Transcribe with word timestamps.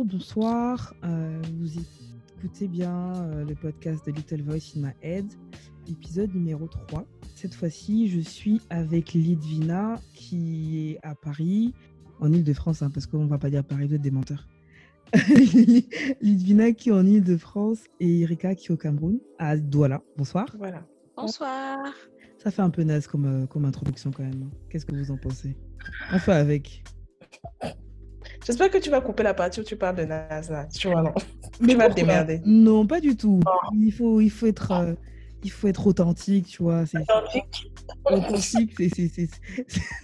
Bonjour, 0.00 0.18
bonsoir. 0.18 0.94
Euh, 1.04 1.42
vous 1.58 1.68
écoutez 2.38 2.68
bien 2.68 3.14
euh, 3.16 3.44
le 3.44 3.54
podcast 3.54 4.06
de 4.06 4.12
Little 4.12 4.40
Voice 4.44 4.74
in 4.74 4.80
My 4.80 4.92
Head, 5.02 5.26
épisode 5.90 6.34
numéro 6.34 6.68
3. 6.68 7.04
Cette 7.34 7.52
fois-ci, 7.52 8.08
je 8.08 8.20
suis 8.20 8.62
avec 8.70 9.12
Lidvina 9.12 10.00
qui 10.14 10.92
est 10.92 11.06
à 11.06 11.14
Paris, 11.14 11.74
en 12.18 12.32
Ile-de-France, 12.32 12.80
hein, 12.80 12.88
parce 12.88 13.06
qu'on 13.06 13.24
ne 13.24 13.28
va 13.28 13.36
pas 13.36 13.50
dire 13.50 13.62
Paris, 13.62 13.88
vous 13.88 13.94
êtes 13.94 14.00
des 14.00 14.10
menteurs. 14.10 14.48
Lidvina 16.22 16.72
qui 16.72 16.88
est 16.88 16.92
en 16.92 17.04
Ile-de-France 17.04 17.80
et 17.98 18.20
Erika 18.20 18.54
qui 18.54 18.68
est 18.68 18.70
au 18.70 18.78
Cameroun, 18.78 19.20
à 19.38 19.58
Douala. 19.58 20.00
Bonsoir. 20.16 20.46
Voilà. 20.56 20.82
Bonsoir. 21.14 21.78
Ça 22.38 22.50
fait 22.50 22.62
un 22.62 22.70
peu 22.70 22.84
naze 22.84 23.06
comme, 23.06 23.26
euh, 23.26 23.46
comme 23.46 23.66
introduction 23.66 24.12
quand 24.12 24.24
même. 24.24 24.48
Qu'est-ce 24.70 24.86
que 24.86 24.94
vous 24.94 25.10
en 25.10 25.18
pensez? 25.18 25.58
Enfin 26.10 26.36
avec. 26.36 26.84
J'espère 28.44 28.70
que 28.70 28.78
tu 28.78 28.90
vas 28.90 29.00
couper 29.00 29.22
la 29.22 29.34
partie 29.34 29.60
où 29.60 29.64
tu 29.64 29.76
parles 29.76 29.96
de 29.96 30.04
NASA. 30.04 30.66
Tu 30.66 30.88
vois, 30.88 31.02
non 31.02 31.14
Tu 31.60 31.76
vas 31.76 31.90
te 31.90 31.94
démerder. 31.94 32.40
Non, 32.44 32.86
pas 32.86 33.00
du 33.00 33.16
tout. 33.16 33.40
Il, 33.74 33.92
faut, 33.92 34.20
il, 34.20 34.30
faut 34.30 34.46
être, 34.46 34.72
euh, 34.72 34.94
il 35.42 35.50
faut 35.50 35.68
être 35.68 35.86
authentique, 35.86 36.46
tu 36.46 36.62
vois. 36.62 36.82
Authentique. 36.82 37.70
Authentique, 38.04 38.72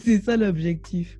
c'est 0.04 0.22
ça 0.22 0.36
l'objectif. 0.36 1.18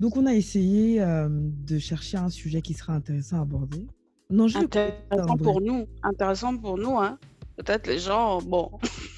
Donc, 0.00 0.16
on 0.16 0.26
a 0.26 0.34
essayé 0.34 1.00
euh, 1.00 1.28
de 1.30 1.78
chercher 1.78 2.16
un 2.18 2.28
sujet 2.28 2.62
qui 2.62 2.74
sera 2.74 2.94
intéressant 2.94 3.38
à 3.38 3.42
aborder. 3.42 3.86
Non, 4.30 4.48
je 4.48 4.58
intéressant 4.58 5.36
pour 5.36 5.60
nous. 5.60 5.86
Intéressant 6.02 6.56
pour 6.56 6.78
nous, 6.78 6.98
hein. 6.98 7.18
Peut-être 7.56 7.86
les 7.86 7.98
gens, 7.98 8.42
bon. 8.42 8.70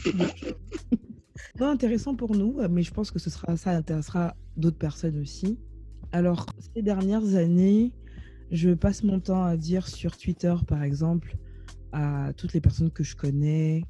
non, 1.59 1.69
intéressant 1.69 2.15
pour 2.15 2.37
nous, 2.37 2.57
mais 2.71 2.83
je 2.83 2.93
pense 2.93 3.11
que 3.11 3.19
ce 3.19 3.31
sera, 3.31 3.57
ça 3.57 3.71
intéressera 3.71 4.35
d'autres 4.57 4.79
personnes 4.79 5.19
aussi. 5.21 5.59
Alors, 6.13 6.47
ces 6.75 6.83
dernières 6.83 7.35
années, 7.35 7.93
je 8.51 8.71
passe 8.71 9.03
mon 9.03 9.21
temps 9.21 9.45
à 9.45 9.57
dire 9.57 9.87
sur 9.89 10.17
Twitter, 10.17 10.55
par 10.67 10.83
exemple, 10.83 11.37
à 11.93 12.33
toutes 12.37 12.55
les 12.55 12.61
personnes 12.61 12.91
que 12.91 13.05
je 13.05 13.15
connais, 13.15 13.85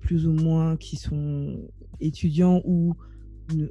plus 0.00 0.26
ou 0.26 0.32
moins 0.32 0.76
qui 0.76 0.96
sont 0.96 1.68
étudiants 2.00 2.62
ou 2.64 2.94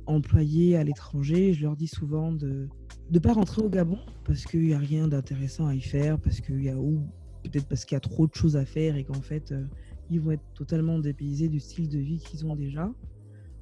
employés 0.06 0.76
à 0.76 0.84
l'étranger, 0.84 1.54
je 1.54 1.64
leur 1.64 1.76
dis 1.76 1.88
souvent 1.88 2.32
de 2.32 2.68
ne 3.12 3.20
pas 3.20 3.34
rentrer 3.34 3.62
au 3.62 3.70
Gabon 3.70 4.00
parce 4.26 4.46
qu'il 4.46 4.64
n'y 4.64 4.74
a 4.74 4.80
rien 4.80 5.08
d'intéressant 5.08 5.68
à 5.68 5.76
y 5.76 5.82
faire, 5.82 6.20
parce 6.20 6.42
qu'il 6.42 6.64
y 6.64 6.70
a 6.70 6.78
ou 6.78 7.02
peut-être 7.44 7.68
parce 7.68 7.86
qu'il 7.86 7.96
y 7.96 7.98
a 7.98 8.02
trop 8.02 8.28
de 8.28 8.34
choses 8.34 8.58
à 8.58 8.66
faire 8.66 8.96
et 8.96 9.04
qu'en 9.04 9.22
fait 9.22 9.52
euh, 9.52 9.66
ils 10.10 10.20
vont 10.20 10.32
être 10.32 10.46
totalement 10.54 11.00
dépaysés 11.00 11.48
du 11.48 11.60
style 11.60 11.90
de 11.90 12.00
vie 12.00 12.20
qu'ils 12.20 12.46
ont 12.46 12.56
déjà. 12.56 12.92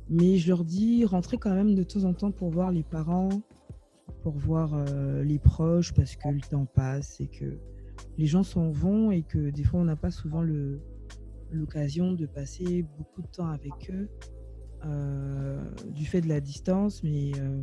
Mais 0.09 0.38
je 0.38 0.48
leur 0.50 0.64
dis 0.64 1.06
rentrer 1.06 1.38
quand 1.38 1.54
même 1.54 1.76
de 1.76 1.84
temps 1.84 2.04
en 2.04 2.14
temps 2.14 2.31
pour 2.31 2.50
voir 2.50 2.72
les 2.72 2.84
parents, 2.84 3.30
pour 4.22 4.38
voir 4.38 4.73
euh, 4.73 5.23
les 5.23 5.40
proches 5.40 5.94
parce 5.94 6.16
que 6.16 6.30
le 6.30 6.42
temps 6.42 6.66
passe 6.66 7.20
et 7.20 7.28
que 7.28 7.58
les 8.18 8.26
gens 8.26 8.44
s'en 8.44 8.72
vont 8.72 9.12
et 9.12 9.23
que 9.23 9.50
des 9.50 9.64
fois 9.64 9.82
on 9.82 9.86
n'a 9.86 9.95
pas 9.95 10.12
souvent 10.12 10.44
l'occasion 11.52 12.14
de 12.14 12.26
passer 12.26 12.86
beaucoup 12.98 13.22
de 13.22 13.28
temps 13.28 13.48
avec 13.48 13.92
eux 13.92 14.10
euh, 14.86 15.64
du 15.92 16.06
fait 16.06 16.22
de 16.22 16.30
la 16.30 16.40
distance. 16.40 17.04
Mais 17.04 17.32
euh, 17.38 17.62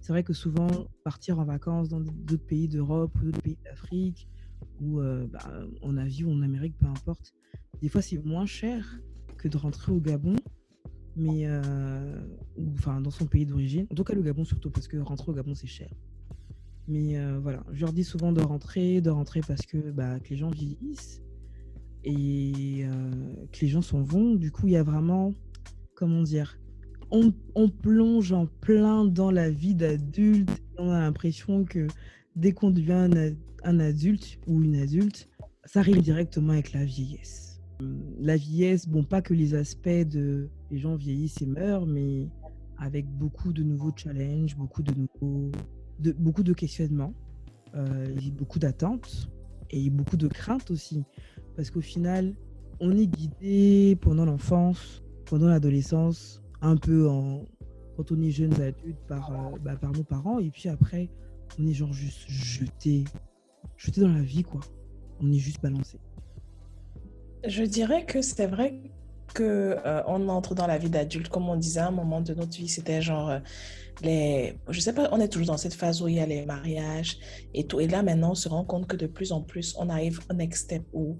c'est 0.00 0.12
vrai 0.12 0.22
que 0.22 0.32
souvent 0.32 0.68
partir 1.04 1.38
en 1.38 1.44
vacances 1.44 1.88
dans 1.88 2.00
d'autres 2.00 2.46
pays 2.46 2.68
d'Europe 2.68 3.12
ou 3.16 3.26
d'autres 3.26 3.42
pays 3.42 3.58
d'Afrique 3.64 4.28
ou 4.80 5.00
bah, 5.00 5.38
en 5.82 5.96
Asie 5.96 6.24
ou 6.24 6.30
en 6.30 6.42
Amérique, 6.42 6.76
peu 6.78 6.86
importe, 6.86 7.32
des 7.80 7.88
fois 7.88 8.02
c'est 8.02 8.22
moins 8.24 8.46
cher 8.46 9.00
que 9.38 9.48
de 9.48 9.56
rentrer 9.56 9.92
au 9.92 10.00
Gabon 10.00 10.36
mais 11.16 11.46
euh, 11.46 12.14
enfin 12.74 13.00
dans 13.00 13.10
son 13.10 13.26
pays 13.26 13.46
d'origine. 13.46 13.86
En 13.90 13.94
tout 13.94 14.04
cas, 14.04 14.14
le 14.14 14.22
Gabon 14.22 14.44
surtout, 14.44 14.70
parce 14.70 14.86
que 14.86 14.98
rentrer 14.98 15.32
au 15.32 15.34
Gabon, 15.34 15.54
c'est 15.54 15.66
cher. 15.66 15.88
Mais 16.88 17.18
euh, 17.18 17.38
voilà, 17.42 17.64
je 17.72 17.80
leur 17.80 17.92
dis 17.92 18.04
souvent 18.04 18.32
de 18.32 18.42
rentrer, 18.42 19.00
de 19.00 19.10
rentrer 19.10 19.40
parce 19.40 19.62
que, 19.62 19.90
bah, 19.90 20.20
que 20.20 20.30
les 20.30 20.36
gens 20.36 20.50
vieillissent 20.50 21.22
et 22.04 22.84
euh, 22.84 23.10
que 23.50 23.60
les 23.62 23.68
gens 23.68 23.82
s'en 23.82 24.02
vont. 24.02 24.34
Du 24.34 24.52
coup, 24.52 24.68
il 24.68 24.74
y 24.74 24.76
a 24.76 24.84
vraiment, 24.84 25.34
comment 25.94 26.22
dire, 26.22 26.58
on, 27.10 27.32
on, 27.54 27.68
plonge 27.68 28.32
en 28.32 28.46
plein 28.46 29.04
dans 29.04 29.30
la 29.30 29.50
vie 29.50 29.74
d'adulte. 29.74 30.62
On 30.78 30.90
a 30.90 31.00
l'impression 31.00 31.64
que 31.64 31.88
dès 32.36 32.52
qu'on 32.52 32.70
devient 32.70 32.92
un, 32.92 33.34
un 33.64 33.80
adulte 33.80 34.38
ou 34.46 34.62
une 34.62 34.76
adulte, 34.76 35.28
ça 35.64 35.80
arrive 35.80 36.00
directement 36.02 36.52
avec 36.52 36.72
la 36.72 36.84
vieillesse 36.84 37.55
la 37.80 38.36
vieillesse, 38.36 38.88
bon, 38.88 39.04
pas 39.04 39.22
que 39.22 39.34
les 39.34 39.54
aspects 39.54 39.88
de 39.88 40.48
les 40.70 40.78
gens 40.78 40.96
vieillissent 40.96 41.42
et 41.42 41.46
meurent, 41.46 41.86
mais 41.86 42.28
avec 42.78 43.06
beaucoup 43.06 43.52
de 43.52 43.62
nouveaux 43.62 43.92
challenges, 43.94 44.56
beaucoup 44.56 44.82
de 44.82 44.92
nouveaux, 44.94 45.50
de, 45.98 46.12
beaucoup 46.12 46.42
de 46.42 46.52
questionnements, 46.52 47.14
euh, 47.74 48.14
beaucoup 48.32 48.58
d'attentes 48.58 49.30
et 49.70 49.90
beaucoup 49.90 50.16
de 50.16 50.28
craintes 50.28 50.70
aussi, 50.70 51.04
parce 51.54 51.70
qu'au 51.70 51.80
final, 51.80 52.34
on 52.80 52.96
est 52.96 53.06
guidé 53.06 53.96
pendant 54.00 54.24
l'enfance, 54.24 55.02
pendant 55.24 55.48
l'adolescence, 55.48 56.42
un 56.60 56.76
peu 56.76 57.08
en 57.08 57.44
quand 57.96 58.12
on 58.12 58.20
est 58.20 58.30
jeune 58.30 58.52
adulte 58.60 58.98
par, 59.08 59.30
euh, 59.32 59.58
bah, 59.64 59.74
par 59.76 59.92
nos 59.92 60.04
parents, 60.04 60.38
et 60.38 60.50
puis 60.50 60.68
après, 60.68 61.08
on 61.58 61.66
est 61.66 61.72
genre 61.72 61.92
juste 61.92 62.28
jeté, 62.28 63.04
jeté 63.76 64.02
dans 64.02 64.12
la 64.12 64.22
vie, 64.22 64.42
quoi. 64.42 64.60
On 65.20 65.32
est 65.32 65.38
juste 65.38 65.62
balancé. 65.62 65.98
Je 67.44 67.62
dirais 67.62 68.04
que 68.04 68.22
c'est 68.22 68.46
vrai 68.46 68.80
que 69.34 69.76
euh, 69.84 70.02
on 70.06 70.28
entre 70.28 70.54
dans 70.54 70.66
la 70.66 70.78
vie 70.78 70.90
d'adulte, 70.90 71.28
comme 71.28 71.48
on 71.48 71.56
disait 71.56 71.80
à 71.80 71.88
un 71.88 71.92
moment 71.92 72.20
de 72.20 72.34
notre 72.34 72.56
vie, 72.56 72.68
c'était 72.68 73.02
genre 73.02 73.28
euh, 73.28 73.38
les, 74.02 74.58
je 74.68 74.80
sais 74.80 74.92
pas, 74.92 75.08
on 75.12 75.20
est 75.20 75.28
toujours 75.28 75.48
dans 75.48 75.56
cette 75.56 75.74
phase 75.74 76.02
où 76.02 76.08
il 76.08 76.14
y 76.14 76.20
a 76.20 76.26
les 76.26 76.46
mariages 76.46 77.18
et 77.54 77.64
tout. 77.64 77.80
Et 77.80 77.88
là 77.88 78.02
maintenant, 78.02 78.32
on 78.32 78.34
se 78.34 78.48
rend 78.48 78.64
compte 78.64 78.86
que 78.86 78.96
de 78.96 79.06
plus 79.06 79.32
en 79.32 79.42
plus, 79.42 79.76
on 79.78 79.88
arrive 79.88 80.20
au 80.30 80.34
next 80.34 80.64
step 80.64 80.84
où 80.92 81.18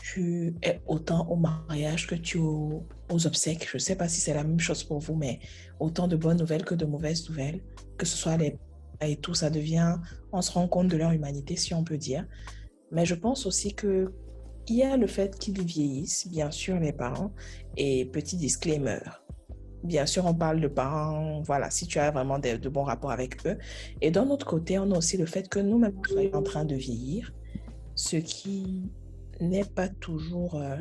tu 0.00 0.54
es 0.62 0.80
autant 0.86 1.28
au 1.28 1.36
mariage 1.36 2.06
que 2.06 2.14
tu 2.14 2.38
aux, 2.38 2.86
aux 3.10 3.26
obsèques. 3.26 3.68
Je 3.72 3.78
sais 3.78 3.96
pas 3.96 4.08
si 4.08 4.20
c'est 4.20 4.34
la 4.34 4.44
même 4.44 4.60
chose 4.60 4.84
pour 4.84 5.00
vous, 5.00 5.16
mais 5.16 5.40
autant 5.80 6.06
de 6.06 6.16
bonnes 6.16 6.38
nouvelles 6.38 6.64
que 6.64 6.76
de 6.76 6.84
mauvaises 6.84 7.28
nouvelles, 7.28 7.60
que 7.96 8.06
ce 8.06 8.16
soit 8.16 8.36
les 8.36 8.56
et 9.00 9.16
tout, 9.16 9.34
ça 9.34 9.50
devient, 9.50 9.96
on 10.32 10.42
se 10.42 10.50
rend 10.50 10.66
compte 10.66 10.88
de 10.88 10.96
leur 10.96 11.12
humanité, 11.12 11.56
si 11.56 11.72
on 11.74 11.84
peut 11.84 11.98
dire. 11.98 12.26
Mais 12.90 13.06
je 13.06 13.14
pense 13.14 13.46
aussi 13.46 13.74
que 13.74 14.12
il 14.70 14.76
y 14.76 14.82
a 14.82 14.96
le 14.96 15.06
fait 15.06 15.38
qu'ils 15.38 15.62
vieillissent, 15.62 16.28
bien 16.28 16.50
sûr, 16.50 16.78
les 16.78 16.92
parents. 16.92 17.32
Et 17.76 18.06
petit 18.06 18.36
disclaimer, 18.36 19.00
bien 19.82 20.06
sûr, 20.06 20.26
on 20.26 20.34
parle 20.34 20.60
de 20.60 20.68
parents, 20.68 21.42
voilà, 21.42 21.70
si 21.70 21.86
tu 21.86 21.98
as 21.98 22.10
vraiment 22.10 22.38
de, 22.38 22.68
bons 22.68 22.84
rapports 22.84 23.10
avec 23.10 23.46
eux. 23.46 23.58
Et 24.00 24.10
d'un 24.10 24.28
autre 24.28 24.46
côté, 24.46 24.78
on 24.78 24.90
a 24.92 24.98
aussi 24.98 25.16
le 25.16 25.26
fait 25.26 25.48
que 25.48 25.58
nous-mêmes, 25.58 25.94
nous 25.94 26.22
sommes 26.22 26.34
en 26.34 26.42
train 26.42 26.64
de 26.64 26.74
vieillir, 26.74 27.32
ce 27.94 28.16
qui 28.16 28.90
n'est 29.40 29.64
pas 29.64 29.88
toujours 29.88 30.56
euh, 30.56 30.76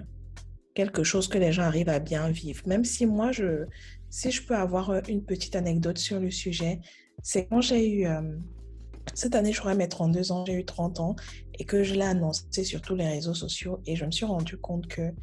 quelque 0.73 1.03
chose 1.03 1.27
que 1.27 1.37
les 1.37 1.51
gens 1.51 1.63
arrivent 1.63 1.89
à 1.89 1.99
bien 1.99 2.29
vivre. 2.29 2.61
Même 2.67 2.85
si 2.85 3.05
moi, 3.05 3.31
je, 3.31 3.65
si 4.09 4.31
je 4.31 4.45
peux 4.45 4.55
avoir 4.55 4.89
euh, 4.89 5.01
une 5.07 5.23
petite 5.23 5.55
anecdote 5.55 5.97
sur 5.97 6.19
le 6.19 6.31
sujet, 6.31 6.79
c'est 7.23 7.47
quand 7.47 7.61
j'ai 7.61 7.89
eu... 7.89 8.07
Euh, 8.07 8.21
cette 9.13 9.35
année, 9.35 9.53
je 9.53 9.59
crois 9.61 9.73
mes 9.73 9.87
32 9.87 10.33
ans, 10.33 10.43
j'ai 10.45 10.53
eu 10.53 10.65
30 10.65 10.99
ans 10.99 11.15
et 11.57 11.65
que 11.65 11.83
je 11.83 11.93
l'ai 11.93 12.03
annoncé 12.03 12.63
sur 12.63 12.81
tous 12.81 12.95
les 12.95 13.07
réseaux 13.07 13.33
sociaux 13.33 13.81
et 13.85 13.95
je 13.95 14.05
me 14.05 14.11
suis 14.11 14.25
rendu 14.25 14.57
compte 14.57 14.87
que 14.87 15.13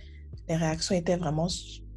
les 0.49 0.57
réactions 0.57 0.95
étaient 0.95 1.17
vraiment 1.17 1.49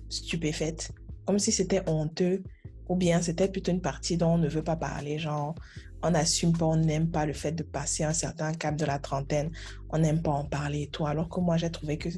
stupéfaites, 0.09 0.91
comme 1.25 1.39
si 1.39 1.51
c'était 1.51 1.87
honteux 1.89 2.43
ou 2.87 2.95
bien 2.95 3.21
c'était 3.21 3.49
plutôt 3.49 3.71
une 3.71 3.81
partie 3.81 4.15
dont 4.15 4.33
on 4.33 4.37
ne 4.37 4.47
veut 4.47 4.63
pas 4.63 4.75
parler, 4.75 5.19
genre 5.19 5.55
on 6.03 6.11
n'assume 6.11 6.55
pas, 6.55 6.65
on 6.65 6.77
n'aime 6.77 7.09
pas 7.09 7.25
le 7.25 7.33
fait 7.33 7.51
de 7.51 7.63
passer 7.63 8.03
un 8.03 8.13
certain 8.13 8.53
cap 8.53 8.75
de 8.75 8.85
la 8.85 8.99
trentaine, 8.99 9.51
on 9.89 9.97
n'aime 9.97 10.21
pas 10.21 10.31
en 10.31 10.45
parler 10.45 10.83
et 10.83 10.87
tout, 10.87 11.05
alors 11.05 11.27
que 11.27 11.39
moi 11.39 11.57
j'ai 11.57 11.71
trouvé 11.71 11.97
que 11.97 12.09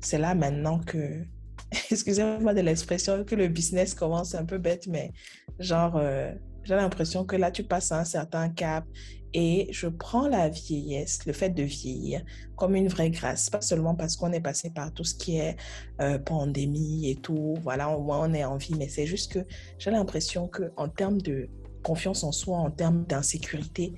c'est 0.00 0.18
là 0.18 0.34
maintenant 0.34 0.80
que, 0.80 1.24
excusez-moi 1.90 2.52
de 2.52 2.60
l'expression, 2.60 3.24
que 3.24 3.36
le 3.36 3.48
business 3.48 3.94
commence 3.94 4.34
un 4.34 4.44
peu 4.44 4.58
bête, 4.58 4.86
mais 4.88 5.12
genre... 5.58 5.96
Euh, 5.96 6.32
j'ai 6.64 6.76
l'impression 6.76 7.24
que 7.24 7.36
là, 7.36 7.50
tu 7.50 7.64
passes 7.64 7.92
à 7.92 8.00
un 8.00 8.04
certain 8.04 8.48
cap 8.48 8.84
et 9.34 9.68
je 9.70 9.86
prends 9.86 10.28
la 10.28 10.48
vieillesse, 10.48 11.24
le 11.26 11.32
fait 11.32 11.50
de 11.50 11.62
vieillir, 11.62 12.22
comme 12.56 12.74
une 12.74 12.88
vraie 12.88 13.10
grâce. 13.10 13.50
Pas 13.50 13.60
seulement 13.60 13.94
parce 13.94 14.16
qu'on 14.16 14.32
est 14.32 14.40
passé 14.40 14.70
par 14.70 14.92
tout 14.92 15.04
ce 15.04 15.14
qui 15.14 15.38
est 15.38 15.56
euh, 16.00 16.18
pandémie 16.18 17.10
et 17.10 17.16
tout. 17.16 17.54
Voilà, 17.62 17.90
au 17.90 18.02
moins 18.02 18.28
on 18.28 18.34
est 18.34 18.44
en 18.44 18.56
vie, 18.56 18.74
mais 18.78 18.88
c'est 18.88 19.06
juste 19.06 19.32
que 19.32 19.46
j'ai 19.78 19.90
l'impression 19.90 20.48
qu'en 20.48 20.88
termes 20.88 21.20
de 21.20 21.48
confiance 21.82 22.24
en 22.24 22.32
soi, 22.32 22.58
en 22.58 22.70
termes 22.70 23.04
d'insécurité, 23.06 23.94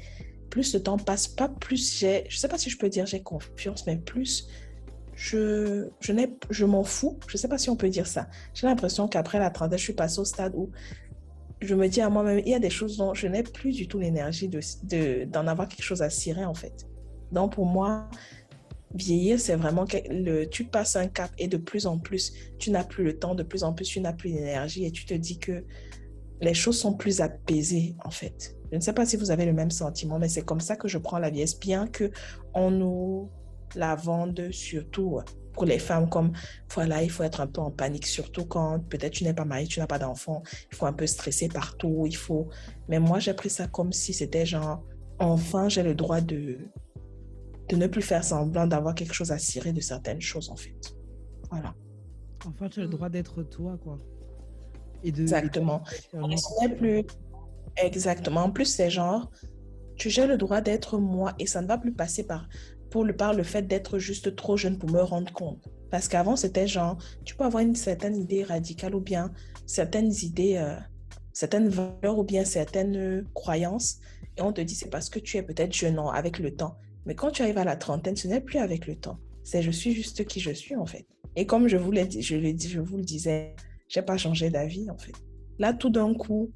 plus 0.50 0.72
le 0.74 0.82
temps 0.82 0.96
passe, 0.96 1.26
pas 1.26 1.48
plus 1.48 1.98
j'ai, 1.98 2.24
je 2.28 2.38
sais 2.38 2.48
pas 2.48 2.58
si 2.58 2.70
je 2.70 2.78
peux 2.78 2.88
dire 2.88 3.06
j'ai 3.06 3.22
confiance, 3.22 3.86
mais 3.86 3.96
plus 3.96 4.48
je, 5.16 5.88
je, 6.00 6.12
je 6.50 6.64
m'en 6.64 6.84
fous. 6.84 7.18
Je 7.28 7.36
sais 7.36 7.48
pas 7.48 7.58
si 7.58 7.70
on 7.70 7.76
peut 7.76 7.88
dire 7.88 8.06
ça. 8.06 8.28
J'ai 8.52 8.66
l'impression 8.66 9.08
qu'après 9.08 9.38
la 9.38 9.50
trentaine, 9.50 9.78
je 9.78 9.84
suis 9.84 9.92
passée 9.92 10.18
au 10.18 10.24
stade 10.24 10.52
où 10.54 10.70
je 11.64 11.74
me 11.74 11.88
dis 11.88 12.00
à 12.00 12.10
moi-même, 12.10 12.40
il 12.44 12.48
y 12.48 12.54
a 12.54 12.58
des 12.58 12.70
choses 12.70 12.96
dont 12.96 13.14
je 13.14 13.26
n'ai 13.26 13.42
plus 13.42 13.72
du 13.72 13.88
tout 13.88 13.98
l'énergie 13.98 14.48
d'en 14.48 14.60
de, 14.82 15.24
d'en 15.24 15.46
avoir 15.46 15.68
quelque 15.68 15.82
chose 15.82 16.02
à 16.02 16.10
cirer, 16.10 16.44
en 16.44 16.54
fait. 16.54 16.86
Donc, 17.32 17.54
pour 17.54 17.66
moi, 17.66 18.08
vieillir, 18.94 19.40
c'est 19.40 19.56
vraiment 19.56 19.86
que 19.86 20.44
tu 20.44 20.64
passes 20.64 20.96
un 20.96 21.08
cap 21.08 21.30
et 21.38 21.48
de 21.48 21.56
plus 21.56 21.86
en 21.86 21.98
plus, 21.98 22.32
tu 22.58 22.70
n'as 22.70 22.84
plus 22.84 23.04
le 23.04 23.18
temps, 23.18 23.34
de 23.34 23.42
plus 23.42 23.64
en 23.64 23.72
plus, 23.72 23.84
tu 23.84 24.00
n'as 24.00 24.12
plus 24.12 24.30
l'énergie 24.30 24.84
et 24.84 24.90
tu 24.90 25.04
te 25.04 25.14
dis 25.14 25.38
que 25.38 25.64
les 26.40 26.54
choses 26.54 26.78
sont 26.78 26.94
plus 26.94 27.20
apaisées, 27.20 27.96
en 28.04 28.10
fait. 28.10 28.56
Je 28.70 28.76
ne 28.76 28.80
sais 28.80 28.92
pas 28.92 29.06
si 29.06 29.16
vous 29.16 29.30
avez 29.30 29.46
le 29.46 29.52
même 29.52 29.70
sentiment, 29.70 30.18
mais 30.18 30.28
c'est 30.28 30.44
comme 30.44 30.60
ça 30.60 30.76
que 30.76 30.88
je 30.88 30.98
prends 30.98 31.18
la 31.18 31.30
vieillesse, 31.30 31.58
bien 31.58 31.86
que 31.86 32.10
on 32.54 32.70
nous 32.70 33.30
la 33.74 33.94
vende 33.94 34.50
surtout 34.50 35.20
pour 35.54 35.64
les 35.64 35.78
femmes 35.78 36.08
comme 36.08 36.32
voilà, 36.72 37.02
il 37.02 37.10
faut 37.10 37.22
être 37.22 37.40
un 37.40 37.46
peu 37.46 37.60
en 37.60 37.70
panique, 37.70 38.06
surtout 38.06 38.44
quand 38.44 38.80
peut-être 38.88 39.12
tu 39.12 39.24
n'es 39.24 39.34
pas 39.34 39.44
marié, 39.44 39.66
tu 39.66 39.80
n'as 39.80 39.86
pas 39.86 39.98
d'enfant, 39.98 40.42
il 40.70 40.76
faut 40.76 40.86
un 40.86 40.92
peu 40.92 41.06
stresser 41.06 41.48
partout, 41.48 42.04
il 42.06 42.16
faut. 42.16 42.48
Mais 42.88 42.98
moi, 42.98 43.18
j'ai 43.20 43.34
pris 43.34 43.50
ça 43.50 43.66
comme 43.68 43.92
si 43.92 44.12
c'était 44.12 44.44
genre, 44.44 44.84
enfin, 45.18 45.68
j'ai 45.68 45.82
le 45.82 45.94
droit 45.94 46.20
de, 46.20 46.58
de 47.68 47.76
ne 47.76 47.86
plus 47.86 48.02
faire 48.02 48.24
semblant 48.24 48.66
d'avoir 48.66 48.94
quelque 48.94 49.14
chose 49.14 49.32
à 49.32 49.38
cirer 49.38 49.72
de 49.72 49.80
certaines 49.80 50.20
choses, 50.20 50.50
en 50.50 50.56
fait. 50.56 50.94
Voilà. 51.50 51.74
Enfin, 52.46 52.68
tu 52.68 52.80
as 52.80 52.82
le 52.82 52.88
droit 52.88 53.08
d'être 53.08 53.42
toi, 53.44 53.78
quoi. 53.82 53.98
Et 55.02 55.12
de, 55.12 55.22
Exactement. 55.22 55.82
ce 55.86 56.66
n'est 56.66 56.74
plus 56.74 57.04
Exactement. 57.76 58.44
En 58.44 58.50
plus, 58.50 58.66
c'est 58.66 58.90
genre, 58.90 59.30
tu 59.96 60.10
j'ai 60.10 60.26
le 60.26 60.36
droit 60.36 60.60
d'être 60.60 60.98
moi 60.98 61.34
et 61.38 61.46
ça 61.46 61.62
ne 61.62 61.66
va 61.66 61.78
plus 61.78 61.92
passer 61.92 62.24
par, 62.24 62.48
pour 62.94 63.02
le, 63.02 63.12
par 63.12 63.34
le 63.34 63.42
fait 63.42 63.62
d'être 63.62 63.98
juste 63.98 64.36
trop 64.36 64.56
jeune 64.56 64.78
pour 64.78 64.88
me 64.88 65.02
rendre 65.02 65.32
compte. 65.32 65.68
Parce 65.90 66.06
qu'avant, 66.06 66.36
c'était 66.36 66.68
genre, 66.68 66.96
tu 67.24 67.34
peux 67.34 67.42
avoir 67.42 67.60
une 67.60 67.74
certaine 67.74 68.16
idée 68.16 68.44
radicale 68.44 68.94
ou 68.94 69.00
bien 69.00 69.32
certaines 69.66 70.12
idées, 70.22 70.58
euh, 70.58 70.76
certaines 71.32 71.68
valeurs 71.68 72.16
ou 72.16 72.22
bien 72.22 72.44
certaines 72.44 73.26
croyances. 73.34 73.98
Et 74.36 74.42
on 74.42 74.52
te 74.52 74.60
dit, 74.60 74.76
c'est 74.76 74.90
parce 74.90 75.10
que 75.10 75.18
tu 75.18 75.38
es 75.38 75.42
peut-être 75.42 75.72
jeune 75.72 75.98
avec 76.14 76.38
le 76.38 76.54
temps. 76.54 76.76
Mais 77.04 77.16
quand 77.16 77.32
tu 77.32 77.42
arrives 77.42 77.58
à 77.58 77.64
la 77.64 77.74
trentaine, 77.74 78.14
ce 78.14 78.28
n'est 78.28 78.40
plus 78.40 78.60
avec 78.60 78.86
le 78.86 78.94
temps. 78.94 79.18
C'est 79.42 79.60
je 79.60 79.72
suis 79.72 79.92
juste 79.92 80.24
qui 80.24 80.38
je 80.38 80.52
suis, 80.52 80.76
en 80.76 80.86
fait. 80.86 81.04
Et 81.34 81.46
comme 81.46 81.66
je 81.66 81.76
vous 81.76 81.92
je, 81.92 82.02
dit, 82.04 82.22
je 82.68 82.78
vous 82.78 82.98
le 82.98 83.02
disais, 83.02 83.56
j'ai 83.88 84.02
pas 84.02 84.16
changé 84.16 84.50
d'avis, 84.50 84.88
en 84.88 84.98
fait. 84.98 85.14
Là, 85.58 85.72
tout 85.72 85.90
d'un 85.90 86.14
coup, 86.14 86.52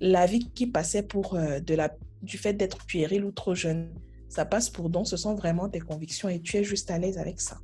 la 0.00 0.24
vie 0.24 0.50
qui 0.54 0.68
passait 0.68 1.02
pour 1.02 1.34
euh, 1.34 1.60
de 1.60 1.74
la, 1.74 1.94
du 2.22 2.38
fait 2.38 2.54
d'être 2.54 2.86
puéril 2.86 3.26
ou 3.26 3.30
trop 3.30 3.54
jeune, 3.54 3.90
ça 4.32 4.46
passe 4.46 4.70
pour 4.70 4.88
don. 4.88 5.04
Ce 5.04 5.18
sont 5.18 5.34
vraiment 5.34 5.68
tes 5.68 5.80
convictions 5.80 6.30
et 6.30 6.40
tu 6.40 6.56
es 6.56 6.64
juste 6.64 6.90
à 6.90 6.98
l'aise 6.98 7.18
avec 7.18 7.38
ça. 7.38 7.58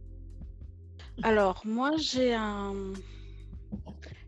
Alors, 1.23 1.62
moi, 1.65 1.93
j'ai 1.97 2.35
un. 2.35 2.75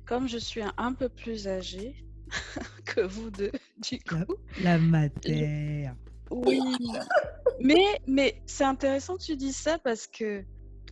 Comme 0.07 0.27
je 0.27 0.39
suis 0.39 0.63
un, 0.79 0.93
peu 0.95 1.11
plus 1.11 1.47
âgée 1.47 1.95
que 2.87 3.03
vous 3.03 3.31
deux, 3.31 3.53
du 3.79 3.99
coup. 4.01 4.35
La, 4.63 4.79
matière. 4.79 5.95
Oui. 6.31 6.61
mais 7.61 7.85
mais 8.07 8.41
c'est 8.47 8.65
intéressant 8.65 9.19
que 9.19 9.23
tu 9.23 9.37
dis 9.37 9.53
ça 9.53 9.79
parce 9.79 10.07
que 10.07 10.43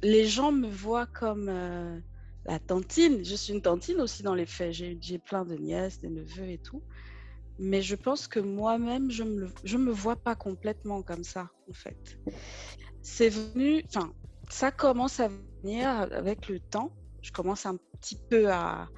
les 0.02 0.26
gens 0.26 0.52
me 0.52 0.68
voient 0.68 1.06
comme. 1.06 1.48
Euh, 1.48 1.98
la 2.44 2.58
tantine. 2.58 3.24
Je 3.24 3.34
suis 3.34 3.52
une 3.52 3.62
tantine 3.62 4.00
aussi 4.00 4.22
dans 4.22 4.34
les 4.34 4.46
faits. 4.46 4.72
J'ai 4.72 5.18
plein 5.18 5.44
de 5.44 5.54
nièces, 5.54 6.00
des 6.00 6.08
neveux 6.08 6.48
et 6.48 6.58
tout. 6.58 6.82
Mais 7.58 7.82
je 7.82 7.96
pense 7.96 8.28
que 8.28 8.40
moi-même, 8.40 9.10
je 9.10 9.24
me, 9.24 9.48
je 9.64 9.76
me 9.76 9.90
vois 9.90 10.16
pas 10.16 10.36
complètement 10.36 11.02
comme 11.02 11.24
ça, 11.24 11.50
en 11.68 11.72
fait. 11.72 12.18
C'est 13.02 13.28
venu, 13.28 13.82
enfin, 13.86 14.12
ça 14.48 14.70
commence 14.70 15.20
à 15.20 15.28
venir 15.62 15.88
avec 15.88 16.48
le 16.48 16.60
temps. 16.60 16.92
Je 17.22 17.32
commence 17.32 17.66
un 17.66 17.76
petit 17.76 18.18
peu 18.30 18.52
à, 18.52 18.88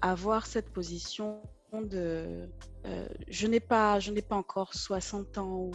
avoir 0.00 0.46
cette 0.46 0.70
position 0.70 1.42
de. 1.72 2.48
Euh, 2.86 3.06
je 3.28 3.46
n'ai 3.46 3.60
pas, 3.60 4.00
je 4.00 4.12
n'ai 4.12 4.22
pas 4.22 4.36
encore 4.36 4.72
60 4.72 5.38
ans 5.38 5.56
ou 5.56 5.72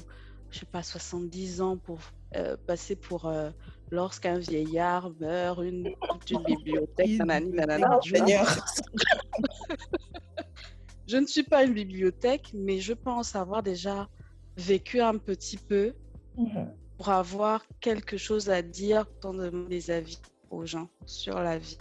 je 0.49 0.59
sais 0.59 0.65
pas 0.65 0.83
70 0.83 1.61
ans 1.61 1.77
pour 1.77 1.99
euh, 2.35 2.57
passer 2.65 2.95
pour 2.95 3.25
euh, 3.25 3.51
lorsqu'un 3.91 4.39
vieillard 4.39 5.11
meurt, 5.19 5.61
une, 5.63 5.93
une 6.29 6.43
bibliothèque, 6.45 7.19
nanani, 7.19 7.51
nanana, 7.51 7.99
je 11.11 11.17
ne 11.17 11.25
suis 11.25 11.43
pas 11.43 11.63
une 11.63 11.73
bibliothèque, 11.73 12.51
mais 12.53 12.79
je 12.79 12.93
pense 12.93 13.35
avoir 13.35 13.61
déjà 13.63 14.07
vécu 14.55 15.01
un 15.01 15.17
petit 15.17 15.57
peu 15.57 15.93
pour 16.97 17.09
avoir 17.09 17.65
quelque 17.81 18.15
chose 18.15 18.49
à 18.49 18.61
dire 18.61 19.05
dans 19.21 19.33
des 19.33 19.91
avis 19.91 20.21
aux 20.49 20.65
gens 20.65 20.87
sur 21.05 21.35
la 21.41 21.57
vie, 21.57 21.77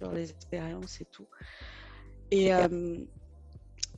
sur 0.00 0.12
les 0.12 0.30
expériences 0.30 1.00
et 1.00 1.04
tout. 1.04 1.28
Et, 2.32 2.52
euh, 2.52 2.98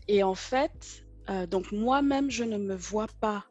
et 0.09 0.23
en 0.23 0.35
fait, 0.35 1.07
donc 1.49 1.73
moi-même, 1.73 2.31
je 2.31 2.45
ne 2.45 2.59
me 2.59 2.75
vois 2.75 3.09
pas 3.21 3.45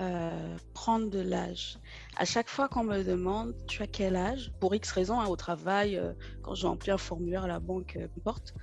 euh, 0.00 0.56
prendre 0.74 1.08
de 1.08 1.20
l'âge. 1.20 1.78
À 2.16 2.24
chaque 2.24 2.48
fois 2.48 2.68
qu'on 2.68 2.82
me 2.82 3.04
demande 3.04 3.54
tu 3.68 3.80
as 3.80 3.86
quel 3.86 4.16
âge, 4.16 4.52
pour 4.58 4.74
X 4.74 4.90
raisons, 4.90 5.20
hein, 5.20 5.26
au 5.28 5.36
travail, 5.36 5.96
euh, 5.96 6.12
quand 6.42 6.56
j'ai 6.56 6.66
rempli 6.66 6.90
un 6.90 6.98
formulaire 6.98 7.44
à 7.44 7.46
la 7.46 7.60
banque, 7.60 7.96
euh, 7.96 8.08
porte, 8.24 8.54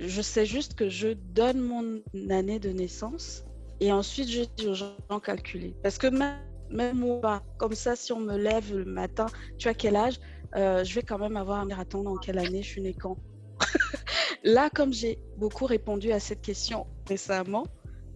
je 0.00 0.22
sais 0.22 0.46
juste 0.46 0.74
que 0.74 0.88
je 0.88 1.08
donne 1.08 1.60
mon 1.60 2.00
année 2.30 2.58
de 2.58 2.70
naissance 2.70 3.44
et 3.80 3.92
ensuite 3.92 4.28
je 4.28 4.42
dis 4.56 4.66
aux 4.66 4.74
gens 4.74 5.20
calculer. 5.22 5.74
Parce 5.82 5.98
que 5.98 6.06
même, 6.06 6.98
moi, 6.98 7.42
comme 7.58 7.74
ça, 7.74 7.96
si 7.96 8.12
on 8.12 8.20
me 8.20 8.36
lève 8.36 8.74
le 8.74 8.84
matin, 8.84 9.26
tu 9.58 9.68
as 9.68 9.74
quel 9.74 9.96
âge, 9.96 10.18
je 10.54 10.94
vais 10.94 11.02
quand 11.02 11.18
même 11.18 11.36
avoir 11.36 11.60
à 11.60 11.64
me 11.64 12.02
dans 12.02 12.16
quelle 12.16 12.38
année? 12.38 12.62
Je 12.62 12.68
suis 12.68 12.82
né 12.82 12.94
quand? 12.94 13.16
Là, 14.44 14.70
comme 14.70 14.92
j'ai 14.92 15.18
beaucoup 15.36 15.66
répondu 15.66 16.12
à 16.12 16.20
cette 16.20 16.40
question 16.40 16.86
récemment, 17.08 17.64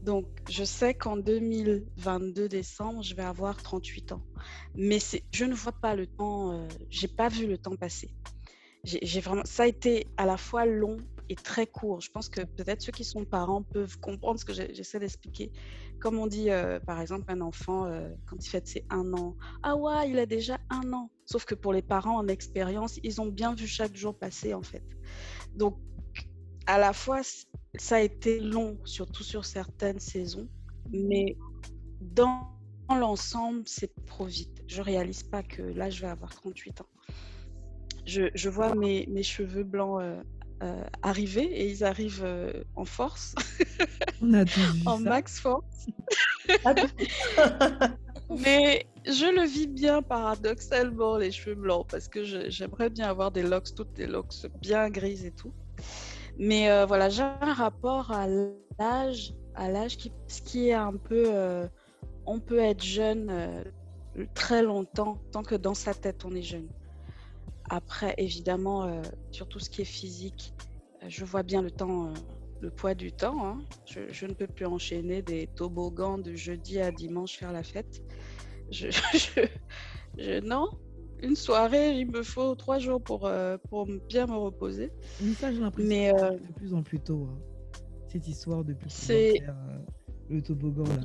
donc, 0.02 0.26
je 0.48 0.64
sais 0.64 0.94
qu'en 0.94 1.16
2022 1.16 2.48
décembre, 2.48 3.02
je 3.02 3.14
vais 3.14 3.24
avoir 3.24 3.62
38 3.62 4.12
ans. 4.12 4.22
Mais 4.74 4.98
je 5.32 5.44
ne 5.44 5.54
vois 5.54 5.72
pas 5.72 5.94
le 5.94 6.06
temps, 6.06 6.52
euh, 6.52 6.68
j'ai 6.88 7.08
pas 7.08 7.28
vu 7.28 7.46
le 7.46 7.58
temps 7.58 7.76
passer. 7.76 8.10
J'ai 8.84 9.20
vraiment, 9.20 9.42
ça 9.44 9.64
a 9.64 9.66
été 9.66 10.06
à 10.16 10.24
la 10.24 10.36
fois 10.36 10.64
long 10.64 10.98
et 11.28 11.34
très 11.34 11.66
court. 11.66 12.00
Je 12.00 12.10
pense 12.10 12.28
que 12.28 12.42
peut-être 12.42 12.82
ceux 12.82 12.92
qui 12.92 13.04
sont 13.04 13.24
parents 13.24 13.62
peuvent 13.62 13.98
comprendre 14.00 14.38
ce 14.40 14.44
que 14.44 14.52
j'essaie 14.52 14.98
d'expliquer. 14.98 15.52
Comme 16.00 16.18
on 16.18 16.26
dit, 16.26 16.50
euh, 16.50 16.80
par 16.80 17.00
exemple, 17.00 17.24
un 17.28 17.40
enfant, 17.40 17.86
euh, 17.86 18.08
quand 18.26 18.36
il 18.44 18.48
fête 18.48 18.66
ses 18.66 18.84
un 18.90 19.12
an, 19.12 19.36
ah 19.62 19.76
ouais, 19.76 20.10
il 20.10 20.18
a 20.18 20.26
déjà 20.26 20.58
un 20.70 20.92
an. 20.92 21.10
Sauf 21.26 21.44
que 21.44 21.54
pour 21.54 21.72
les 21.72 21.82
parents 21.82 22.16
en 22.16 22.28
expérience, 22.28 22.98
ils 23.02 23.20
ont 23.20 23.26
bien 23.26 23.54
vu 23.54 23.66
chaque 23.66 23.94
jour 23.96 24.16
passer, 24.16 24.54
en 24.54 24.62
fait. 24.62 24.84
Donc, 25.54 25.78
à 26.66 26.78
la 26.78 26.92
fois, 26.92 27.20
ça 27.78 27.96
a 27.96 28.00
été 28.00 28.40
long, 28.40 28.78
surtout 28.84 29.22
sur 29.22 29.44
certaines 29.44 30.00
saisons, 30.00 30.48
mais 30.90 31.36
dans 32.00 32.58
l'ensemble, 32.88 33.62
c'est 33.66 33.92
trop 34.06 34.26
vite. 34.26 34.62
Je 34.66 34.82
réalise 34.82 35.22
pas 35.22 35.42
que 35.42 35.62
là, 35.62 35.90
je 35.90 36.00
vais 36.00 36.08
avoir 36.08 36.34
38 36.34 36.80
ans. 36.80 36.86
Je, 38.06 38.48
vois 38.48 38.74
mes, 38.74 39.06
mes, 39.08 39.22
cheveux 39.22 39.64
blancs 39.64 40.00
euh, 40.00 40.22
euh, 40.62 40.82
arriver 41.02 41.44
et 41.44 41.70
ils 41.70 41.84
arrivent 41.84 42.24
euh, 42.24 42.64
en 42.74 42.84
force, 42.84 43.36
en 44.86 44.98
max 44.98 45.38
force. 45.38 45.86
Mais 48.44 48.84
je 49.06 49.32
le 49.32 49.46
vis 49.46 49.68
bien 49.68 50.02
paradoxalement, 50.02 51.16
les 51.16 51.30
cheveux 51.30 51.54
blancs, 51.54 51.86
parce 51.88 52.08
que 52.08 52.24
j'aimerais 52.50 52.90
bien 52.90 53.08
avoir 53.08 53.30
des 53.30 53.42
locks, 53.42 53.72
toutes 53.74 53.92
des 53.92 54.06
locks 54.06 54.46
bien 54.60 54.90
grises 54.90 55.24
et 55.24 55.30
tout. 55.30 55.52
Mais 56.38 56.70
euh, 56.70 56.86
voilà, 56.86 57.08
j'ai 57.08 57.22
un 57.22 57.54
rapport 57.54 58.10
à 58.10 58.26
l'âge, 58.26 59.34
à 59.54 59.70
l'âge 59.70 59.96
qui, 59.96 60.12
ce 60.26 60.42
qui 60.42 60.68
est 60.68 60.74
un 60.74 60.94
peu, 60.94 61.24
euh, 61.28 61.68
on 62.26 62.40
peut 62.40 62.58
être 62.58 62.82
jeune 62.82 63.64
très 64.34 64.62
longtemps 64.62 65.18
tant 65.30 65.44
que 65.44 65.54
dans 65.54 65.74
sa 65.74 65.94
tête 65.94 66.24
on 66.24 66.34
est 66.34 66.42
jeune. 66.42 66.68
Après, 67.70 68.14
évidemment, 68.18 69.02
sur 69.30 69.48
tout 69.48 69.58
ce 69.58 69.70
qui 69.70 69.82
est 69.82 69.86
physique, 69.86 70.54
je 71.06 71.24
vois 71.24 71.42
bien 71.42 71.62
le 71.62 71.70
temps, 71.70 72.12
le 72.60 72.70
poids 72.70 72.94
du 72.94 73.12
temps. 73.12 73.44
Hein. 73.44 73.58
Je, 73.86 74.00
je, 74.10 74.26
ne 74.26 74.32
peux 74.32 74.46
plus 74.46 74.66
enchaîner 74.66 75.22
des 75.22 75.46
toboggans 75.46 76.18
de 76.18 76.34
jeudi 76.34 76.80
à 76.80 76.90
dimanche 76.90 77.36
faire 77.36 77.52
la 77.52 77.62
fête. 77.62 78.02
Je, 78.70 78.90
je, 79.12 79.46
je 80.18 80.40
non, 80.40 80.68
une 81.22 81.36
soirée, 81.36 81.98
il 81.98 82.10
me 82.10 82.22
faut 82.22 82.54
trois 82.54 82.78
jours 82.78 83.02
pour, 83.02 83.26
euh, 83.26 83.56
pour 83.68 83.86
bien 84.08 84.26
me 84.26 84.36
reposer. 84.36 84.92
Mais 85.20 85.32
ça, 85.34 85.52
j'ai 85.52 85.60
l'impression 85.60 85.88
Mais, 85.88 86.14
euh, 86.14 86.32
de 86.32 86.52
plus 86.54 86.74
en 86.74 86.82
plus 86.82 87.00
tôt. 87.00 87.28
Hein. 87.30 87.38
Cette 88.08 88.28
histoire 88.28 88.64
de 88.64 88.72
plus 88.72 88.90
c'est... 88.90 89.38
Faire, 89.38 89.56
euh, 89.70 89.78
le 90.30 90.42
toboggan 90.42 90.84
là. 90.84 91.02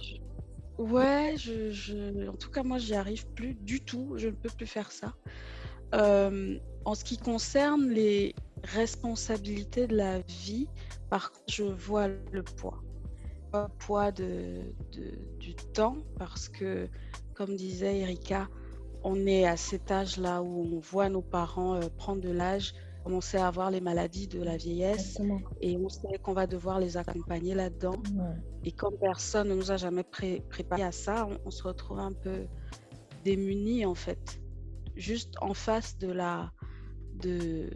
Ouais, 0.78 1.36
je, 1.38 1.72
je... 1.72 2.28
en 2.28 2.36
tout 2.36 2.50
cas, 2.50 2.64
moi, 2.64 2.78
j'y 2.78 2.96
arrive 2.96 3.28
plus 3.30 3.54
du 3.54 3.82
tout. 3.82 4.14
Je 4.18 4.28
ne 4.28 4.34
peux 4.34 4.50
plus 4.50 4.66
faire 4.66 4.92
ça. 4.92 5.14
En 5.94 6.96
ce 6.96 7.04
qui 7.04 7.18
concerne 7.18 7.90
les 7.90 8.36
responsabilités 8.64 9.88
de 9.88 9.96
la 9.96 10.20
vie, 10.20 10.68
par 11.10 11.32
contre, 11.32 11.44
je 11.48 11.64
vois 11.64 12.08
le 12.08 12.44
poids. 12.44 12.82
Le 13.54 13.68
poids 13.78 14.12
de, 14.12 14.62
de, 14.94 15.38
du 15.40 15.56
temps, 15.56 15.98
parce 16.18 16.50
que, 16.50 16.88
comme 17.36 17.56
disait 17.56 18.00
Erika, 18.00 18.48
on 19.04 19.28
est 19.28 19.46
à 19.46 19.58
cet 19.58 19.92
âge-là 19.92 20.42
où 20.42 20.76
on 20.76 20.80
voit 20.80 21.10
nos 21.10 21.22
parents 21.22 21.76
euh, 21.76 21.82
prendre 21.98 22.22
de 22.22 22.32
l'âge, 22.32 22.74
commencer 23.04 23.38
à 23.38 23.48
avoir 23.48 23.70
les 23.70 23.82
maladies 23.82 24.28
de 24.28 24.42
la 24.42 24.56
vieillesse 24.56 25.20
et 25.62 25.78
on 25.78 25.90
sait 25.90 26.18
qu'on 26.22 26.34
va 26.34 26.48
devoir 26.48 26.80
les 26.80 26.96
accompagner 26.96 27.54
là-dedans. 27.54 28.02
Et 28.64 28.72
comme 28.72 28.98
personne 28.98 29.50
ne 29.50 29.56
nous 29.56 29.72
a 29.72 29.78
jamais 29.78 30.04
préparé 30.04 30.84
à 30.84 30.92
ça, 30.92 31.28
on, 31.46 31.52
se 31.52 31.64
retrouve 31.64 32.00
un 32.00 32.14
peu 32.14 32.46
démunis 33.26 33.86
en 33.86 33.94
fait, 33.94 34.40
juste 34.96 35.36
en 35.42 35.54
face 35.54 35.98
de 35.98 36.12
la, 36.12 36.52
de, 37.16 37.70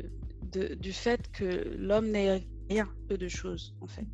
du 0.76 0.94
fait 0.94 1.30
que 1.32 1.76
l'homme 1.78 2.10
n'est 2.10 2.48
rien, 2.70 2.88
peu 3.08 3.18
de 3.18 3.28
choses 3.28 3.76
en 3.82 3.88
fait. 3.88 4.08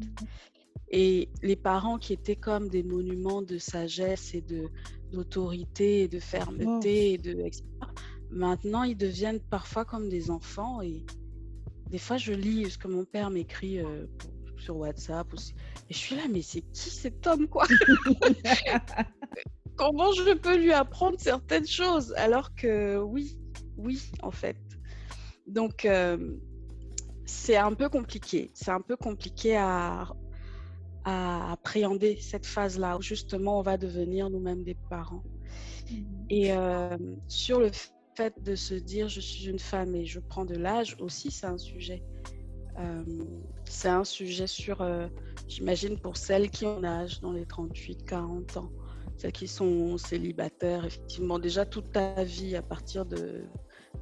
Et 0.90 1.30
les 1.42 1.56
parents 1.56 1.98
qui 1.98 2.14
étaient 2.14 2.36
comme 2.36 2.70
des 2.70 2.84
monuments 2.84 3.42
de 3.42 3.58
sagesse 3.58 4.34
et 4.36 4.42
de 4.42 4.70
d'autorité 5.12 6.02
et 6.02 6.08
de 6.08 6.20
fermeté 6.20 7.14
et 7.14 7.18
de 7.18 7.32
etc. 7.42 7.64
Maintenant, 8.32 8.84
ils 8.84 8.98
deviennent 8.98 9.40
parfois 9.40 9.86
comme 9.86 10.10
des 10.10 10.32
enfants 10.32 10.82
et 10.82 11.06
des 11.90 12.00
fois 12.00 12.18
je 12.18 12.34
lis 12.34 12.72
ce 12.72 12.78
que 12.80 12.88
mon 12.88 13.06
père 13.06 13.30
m'écrit 13.30 13.80
euh, 13.80 14.08
sur 14.58 14.78
WhatsApp 14.78 15.32
aussi. 15.34 15.54
Et 15.90 15.94
je 15.94 15.98
suis 16.00 16.16
là, 16.16 16.24
mais 16.32 16.42
c'est 16.42 16.62
qui 16.62 16.90
cet 16.90 17.28
homme 17.28 17.48
quoi? 17.48 17.68
Comment 19.86 20.14
je 20.14 20.34
peux 20.34 20.56
lui 20.56 20.72
apprendre 20.72 21.18
certaines 21.20 21.68
choses 21.68 22.14
alors 22.16 22.56
que 22.56 23.00
oui, 23.00 23.38
oui 23.76 24.02
en 24.22 24.32
fait. 24.32 24.56
Donc 25.46 25.84
euh, 25.84 26.38
c'est 27.26 27.58
un 27.58 27.74
peu 27.74 27.90
compliqué. 27.90 28.50
C'est 28.54 28.72
un 28.72 28.80
peu 28.80 28.96
compliqué 28.96 29.58
à 29.58 30.08
à 31.04 31.52
appréhender 31.52 32.18
cette 32.22 32.46
phase-là 32.46 32.98
où 32.98 33.02
justement 33.02 33.60
on 33.60 33.62
va 33.62 33.76
devenir 33.76 34.30
nous-mêmes 34.30 34.64
des 34.64 34.78
parents. 34.90 35.26
Mmh. 35.92 35.96
Et 36.30 36.54
euh, 36.54 36.98
sur 37.28 37.60
le 37.60 37.70
fait 38.16 38.42
de 38.42 38.56
se 38.56 38.76
dire 38.76 39.10
je 39.10 39.20
suis 39.20 39.50
une 39.50 39.60
femme 39.60 39.96
et 39.96 40.06
je 40.06 40.22
prends 40.22 40.46
de 40.46 40.56
l'âge 40.56 40.96
aussi, 41.02 41.30
c'est 41.30 41.48
un 41.48 41.58
sujet. 41.58 42.02
Euh, 42.80 43.04
c'est 43.66 43.90
un 43.90 44.06
sujet 44.06 44.48
sur, 44.48 44.82
j'imagine, 45.50 46.00
pour 46.00 46.16
celles 46.16 46.50
qui 46.50 46.66
ont 46.66 46.82
âge 46.86 47.20
dans 47.20 47.34
les 47.34 47.44
38-40 47.44 48.60
ans, 48.60 48.72
qui 49.32 49.48
sont 49.48 49.98
célibataires, 49.98 50.86
effectivement, 50.86 51.40
déjà 51.40 51.66
toute 51.66 51.92
ta 51.92 52.24
vie 52.24 52.56
à 52.56 52.62
partir 52.62 53.06
de 53.06 53.44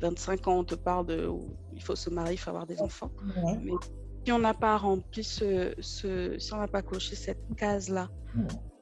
25 0.02 0.48
ans, 0.48 0.60
on 0.60 0.64
te 0.64 0.76
parle 0.76 1.06
de 1.06 1.30
il 1.74 1.84
faut 1.84 1.96
se 1.96 2.10
marier, 2.10 2.34
il 2.34 2.38
faut 2.38 2.50
avoir 2.50 2.66
des 2.66 2.82
enfants. 2.82 3.12
Mais 3.64 3.72
si 4.26 4.32
on 4.32 4.40
n'a 4.40 4.54
pas 4.54 4.78
rempli 4.78 5.24
ce, 5.24 5.74
si 5.80 6.54
on 6.54 6.58
n'a 6.58 6.68
pas 6.68 6.82
coché 6.82 7.16
cette 7.16 7.44
case-là 7.56 8.10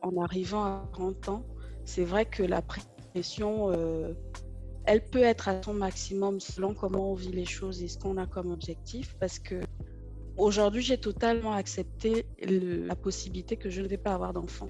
en 0.01 0.21
arrivant 0.21 0.63
à 0.63 0.89
30 0.93 1.29
ans, 1.29 1.45
c'est 1.85 2.03
vrai 2.03 2.25
que 2.25 2.43
la 2.43 2.61
pression, 2.61 3.71
euh, 3.71 4.13
elle 4.85 5.03
peut 5.03 5.23
être 5.23 5.49
à 5.49 5.61
son 5.61 5.73
maximum 5.73 6.39
selon 6.39 6.73
comment 6.73 7.11
on 7.11 7.15
vit 7.15 7.31
les 7.31 7.45
choses 7.45 7.81
et 7.83 7.87
ce 7.87 7.97
qu'on 7.97 8.17
a 8.17 8.27
comme 8.27 8.51
objectif. 8.51 9.15
Parce 9.19 9.39
que 9.39 9.61
aujourd'hui, 10.37 10.81
j'ai 10.81 10.97
totalement 10.97 11.53
accepté 11.53 12.25
la 12.41 12.95
possibilité 12.95 13.57
que 13.57 13.69
je 13.69 13.81
ne 13.81 13.87
vais 13.87 13.97
pas 13.97 14.13
avoir 14.13 14.33
d'enfants. 14.33 14.69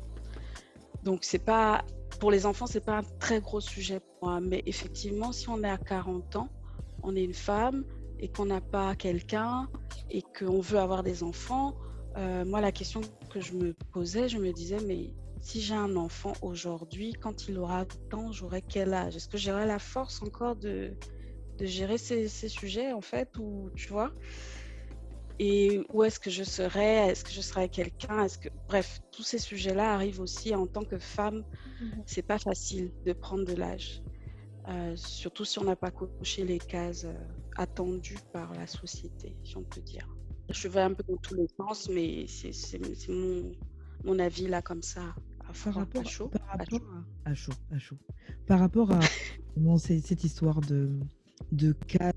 Donc 1.03 1.23
c'est 1.23 1.43
pas 1.43 1.83
pour 2.19 2.31
les 2.31 2.45
enfants, 2.45 2.67
c'est 2.67 2.83
pas 2.83 2.97
un 2.97 3.03
très 3.19 3.39
gros 3.39 3.61
sujet 3.61 3.99
pour 3.99 4.29
moi. 4.29 4.41
Mais 4.41 4.63
effectivement, 4.65 5.31
si 5.31 5.49
on 5.49 5.63
est 5.63 5.69
à 5.69 5.77
40 5.77 6.35
ans, 6.35 6.49
on 7.03 7.15
est 7.15 7.23
une 7.23 7.33
femme, 7.33 7.85
et 8.19 8.27
qu'on 8.27 8.45
n'a 8.45 8.61
pas 8.61 8.95
quelqu'un 8.95 9.69
et 10.09 10.21
qu'on 10.21 10.59
veut 10.59 10.79
avoir 10.79 11.03
des 11.03 11.23
enfants, 11.23 11.75
euh, 12.17 12.43
moi, 12.45 12.61
la 12.61 12.71
question 12.71 13.01
que 13.29 13.39
je 13.39 13.53
me 13.53 13.73
posais, 13.93 14.27
je 14.27 14.37
me 14.37 14.51
disais, 14.51 14.79
mais 14.85 15.13
si 15.41 15.61
j'ai 15.61 15.75
un 15.75 15.95
enfant 15.95 16.33
aujourd'hui, 16.41 17.13
quand 17.13 17.47
il 17.47 17.57
aura 17.57 17.85
temps, 18.09 18.31
j'aurai 18.31 18.61
quel 18.61 18.93
âge? 18.93 19.15
Est-ce 19.15 19.29
que 19.29 19.37
j'aurai 19.37 19.65
la 19.65 19.79
force 19.79 20.21
encore 20.21 20.55
de, 20.57 20.97
de 21.57 21.65
gérer 21.65 21.97
ces, 21.97 22.27
ces, 22.27 22.49
sujets, 22.49 22.91
en 22.91 23.01
fait, 23.01 23.37
ou 23.37 23.69
tu 23.75 23.89
vois? 23.89 24.11
Et 25.39 25.81
où 25.93 26.03
est-ce 26.03 26.19
que 26.19 26.29
je 26.29 26.43
serai 26.43 27.07
Est-ce 27.07 27.23
que 27.23 27.31
je 27.31 27.39
serai 27.39 27.69
quelqu'un? 27.69 28.25
Est-ce 28.25 28.37
que 28.37 28.49
Bref, 28.67 28.99
tous 29.11 29.23
ces 29.23 29.39
sujets-là 29.39 29.93
arrivent 29.93 30.19
aussi 30.19 30.53
en 30.53 30.67
tant 30.67 30.83
que 30.83 30.99
femme. 30.99 31.43
Mmh 31.81 31.85
c'est 32.05 32.21
pas 32.27 32.39
facile 32.39 32.91
de 33.05 33.13
prendre 33.13 33.45
de 33.45 33.53
l'âge. 33.53 34.03
Euh, 34.67 34.95
surtout 34.97 35.45
si 35.45 35.57
on 35.59 35.63
n'a 35.63 35.77
pas 35.77 35.91
coché 35.91 36.43
les 36.43 36.59
cases 36.59 37.05
euh, 37.05 37.13
attendues 37.55 38.19
par 38.33 38.53
la 38.53 38.67
société, 38.67 39.35
si 39.43 39.55
on 39.55 39.63
peut 39.63 39.81
dire. 39.81 40.07
Je 40.49 40.67
vais 40.67 40.81
un 40.81 40.93
peu 40.93 41.03
dans 41.07 41.17
tous 41.17 41.35
les 41.35 41.47
sens, 41.57 41.89
mais 41.89 42.25
c'est 42.27 43.09
mon, 43.09 43.51
mon, 44.03 44.19
avis 44.19 44.47
là 44.47 44.61
comme 44.61 44.81
ça, 44.81 45.15
à, 45.47 45.53
par 45.63 45.73
rapport, 45.75 46.01
à 46.01 46.03
chaud. 46.03 46.27
Par 46.27 46.47
rapport 46.47 46.81
à, 47.25 47.33
chaud. 47.33 47.53
à, 47.71 47.79
chaud, 47.79 47.97
Par 48.45 48.59
rapport 48.59 48.91
à 48.91 48.99
cette 49.79 50.23
histoire 50.23 50.59
de, 50.61 50.89
de 51.51 51.71
cas 51.71 52.13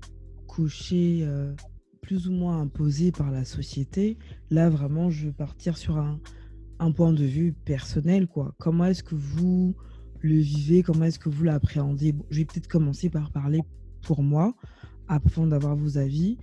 couchés 0.47 1.21
euh, 1.23 1.55
plus 2.03 2.27
ou 2.27 2.33
moins 2.33 2.61
imposés 2.61 3.11
par 3.11 3.31
la 3.31 3.45
société, 3.45 4.17
là 4.51 4.69
vraiment 4.69 5.09
je 5.09 5.27
veux 5.27 5.33
partir 5.33 5.77
sur 5.77 5.97
un, 5.97 6.19
un 6.79 6.91
point 6.91 7.13
de 7.13 7.23
vue 7.23 7.53
personnel. 7.53 8.27
quoi. 8.27 8.53
Comment 8.59 8.85
est-ce 8.85 9.03
que 9.03 9.15
vous 9.15 9.73
le 10.19 10.35
vivez? 10.35 10.83
Comment 10.83 11.05
est-ce 11.05 11.17
que 11.17 11.29
vous 11.29 11.43
l'appréhendez? 11.43 12.13
Je 12.29 12.39
vais 12.39 12.45
peut-être 12.45 12.67
commencer 12.67 13.09
par 13.09 13.31
parler 13.31 13.61
pour 14.01 14.21
moi, 14.21 14.53
afin 15.07 15.47
d'avoir 15.47 15.75
vos 15.75 15.97
avis. 15.97 16.37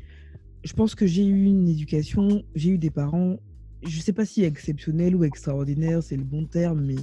Je 0.65 0.73
pense 0.73 0.95
que 0.95 1.07
j'ai 1.07 1.27
eu 1.27 1.45
une 1.45 1.69
éducation, 1.69 2.43
j'ai 2.55 2.71
eu 2.71 2.79
des 2.79 2.91
parents, 2.91 3.37
je 3.83 3.97
ne 3.97 4.03
sais 4.03 4.13
pas 4.15 4.25
si 4.25 4.43
exceptionnel 4.45 5.15
ou 5.15 5.25
extraordinaire, 5.25 6.03
c'est 6.03 6.17
le 6.17 6.25
bon 6.25 6.47
terme, 6.47 6.83
mais 6.85 6.97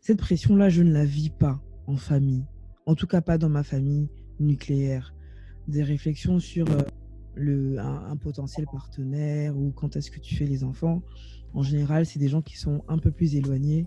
cette 0.00 0.18
pression-là, 0.18 0.68
je 0.68 0.82
ne 0.82 0.92
la 0.92 1.04
vis 1.06 1.30
pas 1.30 1.62
en 1.86 1.96
famille. 1.96 2.44
En 2.86 2.94
tout 2.94 3.06
cas, 3.06 3.22
pas 3.22 3.38
dans 3.38 3.48
ma 3.48 3.62
famille 3.62 4.08
nucléaire. 4.40 5.14
Des 5.68 5.82
réflexions 5.82 6.38
sur 6.38 6.70
euh, 6.70 6.82
le, 7.34 7.78
un, 7.78 8.16
potentiel 8.16 8.66
partenaire 8.70 9.56
ou 9.56 9.72
quand 9.72 9.96
est-ce 9.96 10.10
que 10.10 10.20
tu 10.20 10.34
fais 10.36 10.46
les 10.46 10.64
enfants. 10.64 11.02
En 11.52 11.62
général, 11.62 12.06
c'est 12.06 12.18
des 12.18 12.28
gens 12.28 12.42
qui 12.42 12.56
sont 12.56 12.82
un 12.88 12.98
peu 12.98 13.10
plus 13.10 13.36
éloignés 13.36 13.86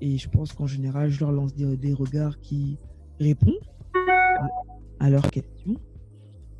et 0.00 0.18
je 0.18 0.28
pense 0.28 0.52
qu'en 0.52 0.66
général, 0.66 1.10
je 1.10 1.20
leur 1.20 1.32
lance 1.32 1.54
des, 1.54 1.92
regards 1.92 2.38
qui 2.40 2.78
répondent 3.20 3.54
à, 4.98 5.10
leurs 5.10 5.30
questions. 5.30 5.76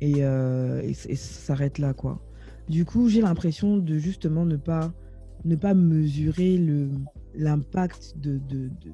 Euh, 0.03 0.81
et, 0.81 0.93
ça 0.93 1.15
s'arrête 1.15 1.77
là, 1.77 1.93
quoi. 1.93 2.21
Du 2.69 2.85
coup, 2.85 3.09
j'ai 3.09 3.21
l'impression 3.21 3.77
de 3.77 3.97
justement 3.97 4.45
ne 4.45 4.55
pas, 4.55 4.93
ne 5.43 5.55
pas 5.55 5.73
mesurer 5.73 6.59
l'impact 7.35 8.15
de, 8.17 8.37
de, 8.37 8.69
de, 8.69 8.93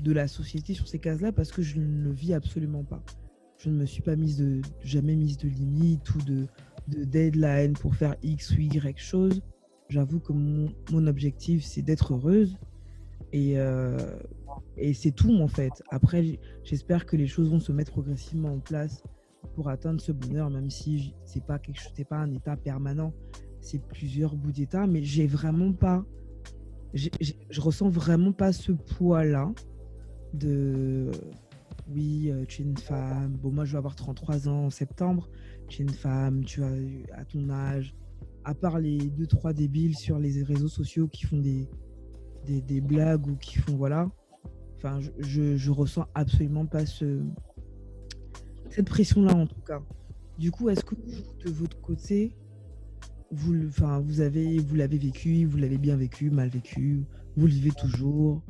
de, 0.00 0.12
la 0.12 0.28
société 0.28 0.74
sur 0.74 0.88
ces 0.88 0.98
cases-là 0.98 1.32
parce 1.32 1.52
que 1.52 1.62
je 1.62 1.78
ne 1.78 2.04
le 2.04 2.12
vis 2.12 2.34
absolument 2.34 2.84
pas. 2.84 3.02
Je 3.62 3.70
ne 3.70 3.76
me 3.76 3.86
suis 3.86 4.02
pas 4.02 4.16
mise 4.16 4.38
de, 4.38 4.60
jamais 4.82 5.14
mise 5.14 5.38
de 5.38 5.48
limite 5.48 6.12
ou 6.16 6.18
de, 6.22 6.46
de 6.88 7.04
deadline 7.04 7.74
pour 7.74 7.94
faire 7.94 8.16
X 8.24 8.50
ou 8.50 8.60
Y 8.60 8.98
chose. 8.98 9.40
J'avoue 9.88 10.18
que 10.18 10.32
mon, 10.32 11.06
objectif, 11.06 11.62
c'est 11.64 11.82
d'être 11.82 12.14
heureuse 12.14 12.58
et, 13.32 13.58
euh, 13.58 14.18
et 14.76 14.94
c'est 14.94 15.12
tout 15.12 15.32
en 15.36 15.46
fait. 15.46 15.80
Après, 15.90 16.40
j'espère 16.64 17.06
que 17.06 17.14
les 17.14 17.28
choses 17.28 17.50
vont 17.50 17.60
se 17.60 17.70
mettre 17.70 17.92
progressivement 17.92 18.52
en 18.52 18.58
place 18.58 19.04
pour 19.54 19.68
atteindre 19.68 20.00
ce 20.00 20.10
bonheur, 20.10 20.50
même 20.50 20.70
si 20.70 21.14
pas 21.46 21.60
quelque 21.60 21.80
chose, 21.80 21.92
c'est 21.94 22.08
pas 22.08 22.18
un 22.18 22.32
état 22.32 22.56
permanent, 22.56 23.12
c'est 23.60 23.80
plusieurs 23.86 24.34
bouts 24.34 24.50
d'état. 24.50 24.88
Mais 24.88 25.04
j'ai 25.04 25.28
vraiment 25.28 25.72
pas, 25.72 26.04
je 26.94 27.60
ressens 27.60 27.90
vraiment 27.90 28.32
pas 28.32 28.52
ce 28.52 28.72
poids-là 28.72 29.52
de 30.34 31.12
oui, 31.88 32.30
euh, 32.30 32.44
tu 32.46 32.62
es 32.62 32.64
une 32.64 32.76
femme. 32.76 33.36
Bon, 33.36 33.50
moi, 33.50 33.64
je 33.64 33.72
vais 33.72 33.78
avoir 33.78 33.96
33 33.96 34.48
ans 34.48 34.66
en 34.66 34.70
septembre. 34.70 35.28
Tu 35.68 35.82
es 35.82 35.84
une 35.84 35.90
femme, 35.90 36.44
tu 36.44 36.62
as 36.62 36.72
à 37.14 37.24
ton 37.24 37.50
âge. 37.50 37.94
À 38.44 38.54
part 38.54 38.78
les 38.78 38.98
deux, 38.98 39.26
trois 39.26 39.52
débiles 39.52 39.96
sur 39.96 40.18
les 40.18 40.42
réseaux 40.42 40.68
sociaux 40.68 41.08
qui 41.08 41.24
font 41.24 41.38
des, 41.38 41.68
des, 42.44 42.80
blagues 42.80 43.26
ou 43.26 43.36
qui 43.36 43.58
font 43.58 43.76
voilà. 43.76 44.10
Enfin, 44.76 44.98
je, 45.18 45.56
je, 45.56 45.70
ressens 45.70 46.06
absolument 46.14 46.66
pas 46.66 46.84
ce, 46.86 47.22
cette 48.70 48.88
pression-là 48.88 49.34
en 49.34 49.46
tout 49.46 49.60
cas. 49.60 49.80
Du 50.38 50.50
coup, 50.50 50.68
est-ce 50.70 50.84
que 50.84 50.96
de 50.96 51.50
votre 51.50 51.80
côté, 51.80 52.34
vous, 53.30 53.68
enfin, 53.68 54.00
vous 54.00 54.20
avez, 54.20 54.58
vous 54.58 54.74
l'avez 54.74 54.98
vécu, 54.98 55.44
vous 55.44 55.58
l'avez 55.58 55.78
bien 55.78 55.96
vécu, 55.96 56.30
mal 56.30 56.48
vécu, 56.48 57.04
vous 57.36 57.46
le 57.46 57.52
vivez 57.52 57.70
toujours, 57.70 58.42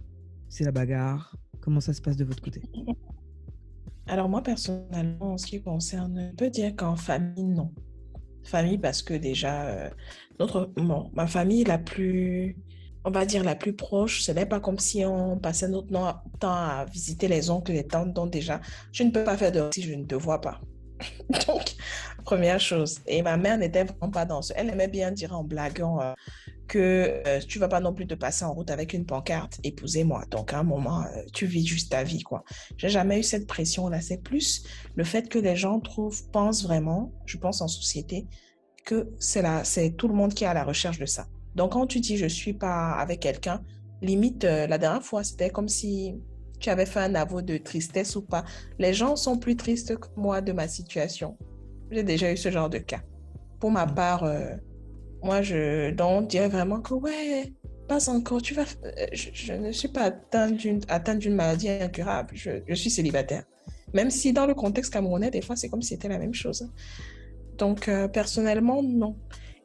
c'est 0.49 0.65
la 0.65 0.73
bagarre. 0.73 1.37
Comment 1.61 1.81
ça 1.81 1.93
se 1.93 2.01
passe 2.01 2.17
de 2.17 2.25
votre 2.25 2.43
côté? 2.43 2.63
Alors 4.07 4.29
moi 4.29 4.43
personnellement, 4.43 5.33
en 5.33 5.39
ce 5.39 5.47
qui 5.47 5.63
concerne, 5.63 6.31
je 6.33 6.37
peux 6.37 6.51
dire 6.51 6.75
qu'en 6.77 6.97
famille, 6.97 7.45
non. 7.45 7.73
Famille 8.45 8.79
parce 8.79 9.03
que 9.03 9.15
déjà, 9.15 9.67
euh, 9.67 9.91
notre, 10.41 10.73
bon, 10.77 11.11
ma 11.15 11.27
famille 11.27 11.65
la 11.65 11.79
plus 11.79 12.57
on 13.05 13.11
va 13.11 13.27
dire, 13.27 13.43
la 13.45 13.55
plus 13.55 13.73
proche. 13.73 14.23
Ce 14.23 14.33
n'est 14.33 14.47
pas 14.47 14.61
comme 14.61 14.79
si 14.79 15.05
on 15.05 15.39
passait 15.39 15.69
notre 15.69 15.89
temps 16.39 16.53
à 16.53 16.85
visiter 16.91 17.29
les 17.29 17.51
oncles 17.51 17.73
et 17.73 17.75
les 17.75 17.87
tantes. 17.87 18.13
Donc 18.13 18.31
déjà, 18.31 18.61
je 18.93 19.03
ne 19.03 19.11
peux 19.11 19.25
pas 19.25 19.37
faire 19.37 19.53
de 19.53 19.71
si 19.75 19.83
je 19.83 19.95
ne 19.95 20.05
te 20.05 20.15
vois 20.15 20.41
pas. 20.41 20.61
Donc, 21.49 21.75
première 22.25 22.61
chose. 22.61 23.01
Et 23.07 23.23
ma 23.23 23.37
mère 23.37 23.59
n'était 23.59 23.85
vraiment 23.85 24.11
pas 24.11 24.25
dans 24.25 24.43
ce. 24.43 24.53
Elle 24.57 24.71
aimait 24.71 24.89
bien 24.89 25.11
dire 25.11 25.37
en 25.37 25.43
blaguant 25.43 26.01
euh, 26.01 26.13
que 26.69 27.23
tu 27.25 27.29
euh, 27.29 27.41
tu 27.41 27.59
vas 27.59 27.69
pas 27.69 27.81
non 27.81 27.93
plus 27.93 28.07
te 28.07 28.15
passer 28.15 28.45
en 28.45 28.53
route 28.53 28.71
avec 28.71 28.93
une 28.93 29.05
pancarte, 29.05 29.59
épousez-moi. 29.63 30.25
Donc, 30.31 30.53
à 30.53 30.59
un 30.59 30.63
moment, 30.63 31.03
euh, 31.03 31.23
tu 31.33 31.47
vis 31.47 31.67
juste 31.67 31.91
ta 31.91 32.03
vie, 32.03 32.23
quoi. 32.23 32.45
J'ai 32.77 32.89
jamais 32.89 33.21
eu 33.21 33.23
cette 33.23 33.47
pression-là. 33.47 34.01
C'est 34.01 34.23
plus 34.23 34.65
le 34.95 35.05
fait 35.05 35.29
que 35.29 35.39
les 35.39 35.57
gens 35.57 35.81
trouvent, 35.81 36.29
pensent 36.31 36.63
vraiment, 36.63 37.13
je 37.27 37.37
pense 37.37 37.61
en 37.61 37.69
société, 37.69 38.27
que 38.85 39.11
c'est 39.19 39.45
c'est 39.65 39.91
tout 39.97 40.09
le 40.09 40.15
monde 40.15 40.35
qui 40.35 40.45
est 40.45 40.49
à 40.49 40.55
la 40.55 40.65
recherche 40.65 40.99
de 40.99 41.07
ça. 41.07 41.27
Donc, 41.55 41.73
quand 41.73 41.87
tu 41.87 42.01
dis 42.01 42.17
je 42.17 42.27
suis 42.27 42.55
pas 42.55 42.93
avec 42.93 43.21
quelqu'un, 43.21 43.63
limite, 44.01 44.45
euh, 44.45 44.67
la 44.67 44.79
dernière 44.79 45.03
fois, 45.03 45.25
c'était 45.25 45.51
comme 45.51 45.69
si 45.69 46.15
tu 46.59 46.71
avais 46.71 46.87
fait 46.87 47.01
un 47.01 47.15
aveu 47.15 47.43
de 47.43 47.57
tristesse 47.57 48.17
ou 48.17 48.23
pas. 48.23 48.45
Les 48.79 48.95
gens 48.95 49.17
sont 49.17 49.39
plus 49.39 49.57
tristes 49.57 49.99
que 49.99 50.09
moi 50.17 50.41
de 50.41 50.53
ma 50.53 50.69
situation. 50.69 51.37
J'ai 51.91 52.03
déjà 52.03 52.33
eu 52.33 52.37
ce 52.37 52.51
genre 52.51 52.71
de 52.71 52.79
cas. 52.79 53.03
Pour 53.61 53.71
ma 53.71 53.87
mm. 53.87 53.95
part, 53.95 54.25
euh, 54.25 54.55
moi, 55.23 55.41
je 55.43 55.91
donc, 55.93 56.29
dirais 56.29 56.49
vraiment 56.49 56.81
que 56.81 56.95
ouais, 56.95 57.53
Pas 57.89 58.11
encore. 58.11 58.43
Tu 58.43 58.55
vas... 58.55 58.65
Euh, 58.85 59.07
je, 59.13 59.53
ne 59.53 59.71
suis 59.71 59.89
pas 59.89 60.13
atteinte 60.89 61.19
d'une 61.19 61.35
maladie 61.35 61.69
incurable. 61.69 62.35
Je, 62.35 62.75
suis 62.75 62.91
célibataire. 62.91 63.45
Même 63.95 64.11
si 64.11 64.33
dans 64.33 64.47
le 64.47 64.55
contexte 64.55 64.93
camerounais, 64.93 65.31
des 65.31 65.43
fois, 65.43 65.55
c'est 65.55 65.69
comme 65.69 65.83
si 65.83 65.91
c'était 65.91 66.09
la 66.09 66.19
même 66.19 66.35
chose. 66.35 66.69
Donc, 67.57 67.89
euh, 67.89 68.09
personnellement, 68.09 68.83
non. 68.83 69.17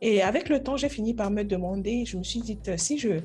Et 0.01 0.21
avec 0.21 0.49
le 0.49 0.61
temps, 0.61 0.77
j'ai 0.77 0.89
fini 0.89 1.15
par 1.15 1.31
me 1.31 1.43
demander, 1.43 2.05
je 2.05 2.17
me 2.17 2.23
suis 2.23 2.41
dit, 2.41 2.59
euh, 2.67 2.77
si 2.77 2.99
je, 2.99 3.21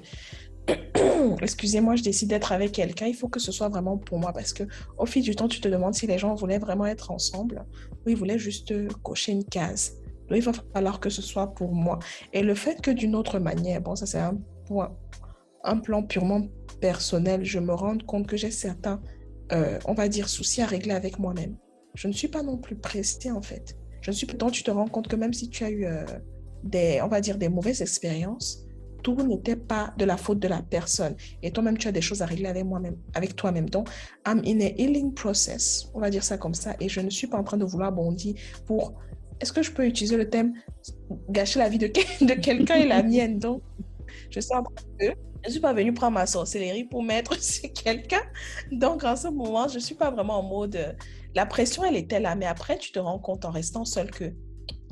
excusez-moi, 1.42 1.96
je 1.96 2.02
décide 2.02 2.30
d'être 2.30 2.52
avec 2.52 2.72
quelqu'un, 2.72 3.06
il 3.06 3.14
faut 3.14 3.28
que 3.28 3.40
ce 3.40 3.52
soit 3.52 3.68
vraiment 3.68 3.98
pour 3.98 4.18
moi 4.18 4.32
parce 4.32 4.54
que 4.54 4.62
au 4.96 5.04
fil 5.04 5.22
du 5.22 5.36
temps, 5.36 5.48
tu 5.48 5.60
te 5.60 5.68
demandes 5.68 5.94
si 5.94 6.06
les 6.06 6.16
gens 6.16 6.34
voulaient 6.34 6.60
vraiment 6.60 6.86
être 6.86 7.10
ensemble 7.10 7.66
ou 8.06 8.10
ils 8.10 8.16
voulaient 8.16 8.38
juste 8.38 8.72
cocher 9.02 9.32
une 9.32 9.44
case. 9.44 10.01
Il 10.36 10.42
va 10.42 10.52
falloir 10.74 11.00
que 11.00 11.10
ce 11.10 11.22
soit 11.22 11.54
pour 11.54 11.74
moi. 11.74 11.98
Et 12.32 12.42
le 12.42 12.54
fait 12.54 12.80
que 12.80 12.90
d'une 12.90 13.14
autre 13.14 13.38
manière, 13.38 13.80
bon, 13.80 13.94
ça 13.94 14.06
c'est 14.06 14.18
un 14.18 14.38
point, 14.66 14.96
un 15.64 15.78
plan 15.78 16.02
purement 16.02 16.42
personnel, 16.80 17.44
je 17.44 17.58
me 17.58 17.72
rends 17.72 17.98
compte 17.98 18.26
que 18.26 18.36
j'ai 18.36 18.50
certains, 18.50 19.00
euh, 19.52 19.78
on 19.86 19.94
va 19.94 20.08
dire, 20.08 20.28
soucis 20.28 20.62
à 20.62 20.66
régler 20.66 20.94
avec 20.94 21.18
moi-même. 21.18 21.56
Je 21.94 22.08
ne 22.08 22.12
suis 22.12 22.28
pas 22.28 22.42
non 22.42 22.56
plus 22.56 22.76
pressée 22.76 23.30
en 23.30 23.42
fait. 23.42 23.76
Je 24.00 24.10
ne 24.10 24.16
suis 24.16 24.26
pas. 24.26 24.50
tu 24.50 24.62
te 24.62 24.70
rends 24.70 24.88
compte 24.88 25.08
que 25.08 25.16
même 25.16 25.32
si 25.32 25.48
tu 25.48 25.64
as 25.64 25.70
eu 25.70 25.84
euh, 25.86 26.04
des, 26.64 27.00
on 27.02 27.08
va 27.08 27.20
dire, 27.20 27.38
des 27.38 27.48
mauvaises 27.48 27.82
expériences, 27.82 28.64
tout 29.02 29.16
n'était 29.16 29.56
pas 29.56 29.92
de 29.98 30.04
la 30.04 30.16
faute 30.16 30.38
de 30.38 30.48
la 30.48 30.62
personne. 30.62 31.16
Et 31.42 31.50
toi-même, 31.50 31.76
tu 31.76 31.88
as 31.88 31.92
des 31.92 32.00
choses 32.00 32.22
à 32.22 32.26
régler 32.26 32.46
avec 32.46 32.64
moi-même, 32.64 32.96
avec 33.14 33.36
toi-même. 33.36 33.68
Donc, 33.68 33.88
I'm 34.26 34.42
in 34.46 34.60
a 34.60 34.70
healing 34.78 35.12
process. 35.12 35.90
On 35.94 36.00
va 36.00 36.10
dire 36.10 36.24
ça 36.24 36.38
comme 36.38 36.54
ça. 36.54 36.74
Et 36.80 36.88
je 36.88 37.00
ne 37.00 37.10
suis 37.10 37.26
pas 37.26 37.38
en 37.38 37.44
train 37.44 37.56
de 37.56 37.64
vouloir 37.64 37.92
bondir 37.92 38.34
pour. 38.66 38.94
Est-ce 39.40 39.52
que 39.52 39.62
je 39.62 39.72
peux 39.72 39.86
utiliser 39.86 40.16
le 40.16 40.28
thème 40.28 40.54
gâcher 41.28 41.58
la 41.58 41.68
vie 41.68 41.78
de, 41.78 41.86
de 41.86 42.34
quelqu'un 42.34 42.76
et 42.76 42.86
la 42.86 43.02
mienne? 43.02 43.38
Donc, 43.38 43.62
je 44.30 44.40
train 44.40 44.62
de. 45.00 45.12
Je 45.44 45.48
ne 45.48 45.52
suis 45.52 45.60
pas 45.60 45.72
venue 45.72 45.92
prendre 45.92 46.14
ma 46.14 46.26
sorcellerie 46.26 46.84
pour 46.84 47.02
mettre 47.02 47.34
sur 47.42 47.72
quelqu'un. 47.72 48.22
Donc, 48.70 49.04
en 49.04 49.16
ce 49.16 49.28
moment, 49.28 49.66
je 49.68 49.74
ne 49.74 49.80
suis 49.80 49.94
pas 49.94 50.10
vraiment 50.10 50.38
en 50.38 50.42
mode. 50.42 50.96
La 51.34 51.46
pression, 51.46 51.84
elle 51.84 51.96
était 51.96 52.20
là. 52.20 52.36
Mais 52.36 52.46
après, 52.46 52.78
tu 52.78 52.92
te 52.92 52.98
rends 52.98 53.18
compte 53.18 53.44
en 53.44 53.50
restant 53.50 53.84
seul 53.84 54.10
que 54.10 54.32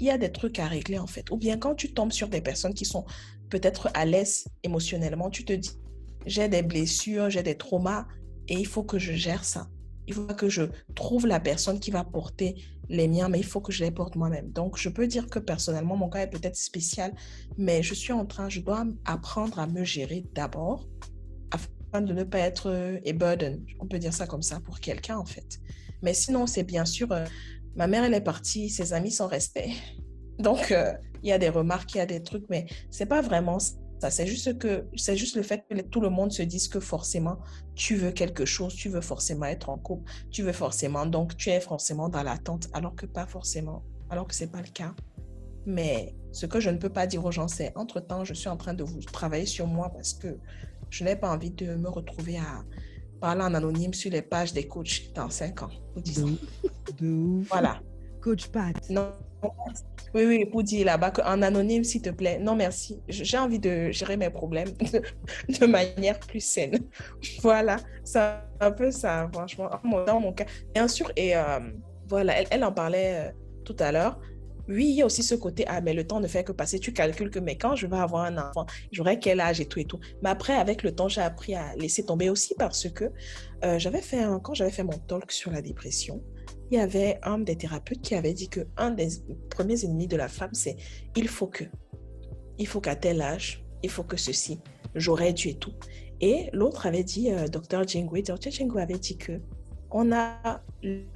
il 0.00 0.06
y 0.06 0.10
a 0.10 0.18
des 0.18 0.32
trucs 0.32 0.58
à 0.58 0.66
régler 0.66 0.98
en 0.98 1.06
fait. 1.06 1.30
Ou 1.30 1.36
bien 1.36 1.58
quand 1.58 1.74
tu 1.74 1.92
tombes 1.92 2.10
sur 2.10 2.28
des 2.28 2.40
personnes 2.40 2.74
qui 2.74 2.86
sont 2.86 3.04
peut-être 3.50 3.90
à 3.94 4.04
l'aise 4.06 4.48
émotionnellement, 4.62 5.30
tu 5.30 5.44
te 5.44 5.52
dis, 5.52 5.72
j'ai 6.26 6.48
des 6.48 6.62
blessures, 6.62 7.30
j'ai 7.30 7.42
des 7.42 7.56
traumas 7.56 8.06
et 8.48 8.54
il 8.54 8.66
faut 8.66 8.82
que 8.82 8.98
je 8.98 9.12
gère 9.12 9.44
ça. 9.44 9.68
Il 10.06 10.14
faut 10.14 10.26
que 10.26 10.48
je 10.48 10.62
trouve 10.94 11.26
la 11.26 11.38
personne 11.38 11.78
qui 11.78 11.90
va 11.90 12.02
porter 12.02 12.56
les 12.90 13.06
miens, 13.06 13.28
mais 13.28 13.38
il 13.38 13.44
faut 13.44 13.60
que 13.60 13.72
je 13.72 13.84
les 13.84 13.92
porte 13.92 14.16
moi-même. 14.16 14.50
Donc, 14.50 14.76
je 14.76 14.88
peux 14.88 15.06
dire 15.06 15.28
que 15.28 15.38
personnellement, 15.38 15.96
mon 15.96 16.10
cas 16.10 16.20
est 16.20 16.30
peut-être 16.30 16.56
spécial, 16.56 17.14
mais 17.56 17.82
je 17.82 17.94
suis 17.94 18.12
en 18.12 18.26
train, 18.26 18.48
je 18.48 18.60
dois 18.60 18.84
apprendre 19.04 19.60
à 19.60 19.66
me 19.66 19.84
gérer 19.84 20.24
d'abord 20.34 20.88
afin 21.52 22.02
de 22.02 22.12
ne 22.12 22.24
pas 22.24 22.40
être 22.40 22.68
euh, 22.68 22.98
a 23.06 23.12
burden. 23.12 23.64
On 23.78 23.86
peut 23.86 23.98
dire 23.98 24.12
ça 24.12 24.26
comme 24.26 24.42
ça 24.42 24.60
pour 24.60 24.80
quelqu'un, 24.80 25.18
en 25.18 25.24
fait. 25.24 25.60
Mais 26.02 26.14
sinon, 26.14 26.46
c'est 26.46 26.64
bien 26.64 26.84
sûr, 26.84 27.12
euh, 27.12 27.24
ma 27.76 27.86
mère, 27.86 28.02
elle 28.02 28.14
est 28.14 28.20
partie, 28.20 28.68
ses 28.68 28.92
amis 28.92 29.12
sont 29.12 29.28
restés. 29.28 29.72
Donc, 30.40 30.72
euh, 30.72 30.92
il 31.22 31.28
y 31.28 31.32
a 31.32 31.38
des 31.38 31.48
remarques, 31.48 31.94
il 31.94 31.98
y 31.98 32.00
a 32.00 32.06
des 32.06 32.22
trucs, 32.22 32.44
mais 32.50 32.66
c'est 32.90 33.06
pas 33.06 33.20
vraiment 33.20 33.58
ça. 34.00 34.10
C'est 34.10 34.26
juste 34.26 34.58
que 34.58 34.86
c'est 34.96 35.16
juste 35.16 35.36
le 35.36 35.42
fait 35.42 35.64
que 35.68 35.80
tout 35.80 36.00
le 36.00 36.08
monde 36.08 36.32
se 36.32 36.42
dise 36.42 36.68
que 36.68 36.80
forcément 36.80 37.38
tu 37.74 37.96
veux 37.96 38.12
quelque 38.12 38.44
chose, 38.44 38.74
tu 38.74 38.88
veux 38.88 39.00
forcément 39.00 39.46
être 39.46 39.68
en 39.70 39.78
couple, 39.78 40.10
tu 40.30 40.42
veux 40.42 40.52
forcément, 40.52 41.06
donc 41.06 41.36
tu 41.36 41.50
es 41.50 41.60
forcément 41.60 42.08
dans 42.08 42.22
l'attente, 42.22 42.68
alors 42.72 42.94
que 42.94 43.06
pas 43.06 43.26
forcément, 43.26 43.82
alors 44.10 44.26
que 44.26 44.34
c'est 44.34 44.50
pas 44.50 44.62
le 44.62 44.68
cas. 44.68 44.94
Mais 45.66 46.14
ce 46.32 46.46
que 46.46 46.60
je 46.60 46.70
ne 46.70 46.78
peux 46.78 46.88
pas 46.88 47.06
dire 47.06 47.24
aux 47.24 47.30
gens, 47.30 47.48
c'est 47.48 47.76
entre 47.76 48.00
temps, 48.00 48.24
je 48.24 48.34
suis 48.34 48.48
en 48.48 48.56
train 48.56 48.74
de 48.74 48.82
vous 48.82 49.00
travailler 49.00 49.46
sur 49.46 49.66
moi 49.66 49.90
parce 49.90 50.14
que 50.14 50.38
je 50.88 51.04
n'ai 51.04 51.16
pas 51.16 51.30
envie 51.30 51.50
de 51.50 51.74
me 51.74 51.88
retrouver 51.88 52.38
à 52.38 52.64
parler 53.20 53.42
en 53.42 53.54
anonyme 53.54 53.94
sur 53.94 54.10
les 54.10 54.22
pages 54.22 54.52
des 54.52 54.66
coachs 54.66 55.12
dans 55.14 55.30
5 55.30 55.62
ans 55.62 55.70
ou 55.94 56.00
10 56.00 56.24
ans. 56.24 56.30
De 56.98 57.12
ouf. 57.12 57.48
Voilà. 57.48 57.80
Coach 58.20 58.48
Pat. 58.48 58.74
Non, 58.90 59.12
oui, 60.14 60.24
oui, 60.26 60.44
pour 60.44 60.62
dire 60.62 60.86
là-bas 60.86 61.12
qu'en 61.12 61.42
anonyme, 61.42 61.84
s'il 61.84 62.02
te 62.02 62.10
plaît. 62.10 62.38
Non, 62.40 62.56
merci. 62.56 63.00
J'ai 63.08 63.38
envie 63.38 63.60
de 63.60 63.90
gérer 63.90 64.16
mes 64.16 64.30
problèmes 64.30 64.70
de, 65.60 65.66
manière 65.66 66.18
plus 66.18 66.40
saine. 66.40 66.78
Voilà, 67.42 67.76
c'est 68.04 68.20
un 68.60 68.72
peu 68.72 68.90
ça, 68.90 69.28
franchement. 69.32 69.70
Dans 70.06 70.20
mon 70.20 70.32
cas, 70.32 70.46
bien 70.74 70.88
sûr, 70.88 71.10
et 71.16 71.36
euh, 71.36 71.60
voilà, 72.08 72.42
elle, 72.50 72.64
en 72.64 72.72
parlait 72.72 73.28
euh, 73.28 73.32
tout 73.64 73.76
à 73.78 73.92
l'heure. 73.92 74.18
Oui, 74.68 74.86
il 74.88 74.94
y 74.96 75.02
a 75.02 75.06
aussi 75.06 75.22
ce 75.22 75.34
côté, 75.34 75.64
ah, 75.66 75.80
mais 75.80 75.94
le 75.94 76.06
temps 76.06 76.20
ne 76.20 76.28
fait 76.28 76.44
que 76.44 76.52
passer. 76.52 76.78
Tu 76.78 76.92
calcules 76.92 77.30
que, 77.30 77.40
mais 77.40 77.56
quand 77.56 77.74
je 77.74 77.86
vais 77.86 77.96
avoir 77.96 78.24
un 78.24 78.36
enfant, 78.38 78.66
j'aurai 78.92 79.18
quel 79.18 79.40
âge 79.40 79.60
et 79.60 79.66
tout 79.66 79.80
et 79.80 79.84
tout. 79.84 79.98
Mais 80.22 80.28
après, 80.28 80.54
avec 80.54 80.82
le 80.82 80.94
temps, 80.94 81.08
j'ai 81.08 81.22
appris 81.22 81.54
à 81.54 81.74
laisser 81.76 82.04
tomber 82.04 82.30
aussi 82.30 82.54
parce 82.56 82.88
que 82.88 83.06
euh, 83.64 83.78
j'avais 83.78 84.00
fait 84.00 84.24
quand 84.42 84.54
j'avais 84.54 84.70
fait 84.70 84.84
mon 84.84 84.98
talk 85.08 85.32
sur 85.32 85.50
la 85.50 85.60
dépression, 85.60 86.22
il 86.70 86.76
y 86.76 86.80
avait 86.80 87.18
un 87.22 87.38
des 87.38 87.56
thérapeutes 87.56 88.00
qui 88.00 88.14
avait 88.14 88.32
dit 88.32 88.48
que 88.48 88.60
un 88.76 88.92
des 88.92 89.08
premiers 89.50 89.84
ennemis 89.84 90.06
de 90.06 90.16
la 90.16 90.28
femme, 90.28 90.50
c'est 90.52 90.76
il 91.16 91.28
faut 91.28 91.48
que. 91.48 91.64
Il 92.58 92.66
faut 92.66 92.80
qu'à 92.80 92.94
tel 92.94 93.22
âge, 93.22 93.64
il 93.82 93.90
faut 93.90 94.04
que 94.04 94.16
ceci, 94.16 94.60
j'aurais 94.94 95.32
dû 95.32 95.48
et 95.48 95.54
tout. 95.54 95.72
Et 96.20 96.50
l'autre 96.52 96.86
avait 96.86 97.02
dit, 97.02 97.32
euh, 97.32 97.48
Dr. 97.48 97.88
Jingwe, 97.88 98.22
Dr. 98.22 98.50
Jingwe 98.50 98.78
avait 98.78 98.98
dit 98.98 99.16
que 99.16 99.40
on 99.92 100.12
a, 100.12 100.62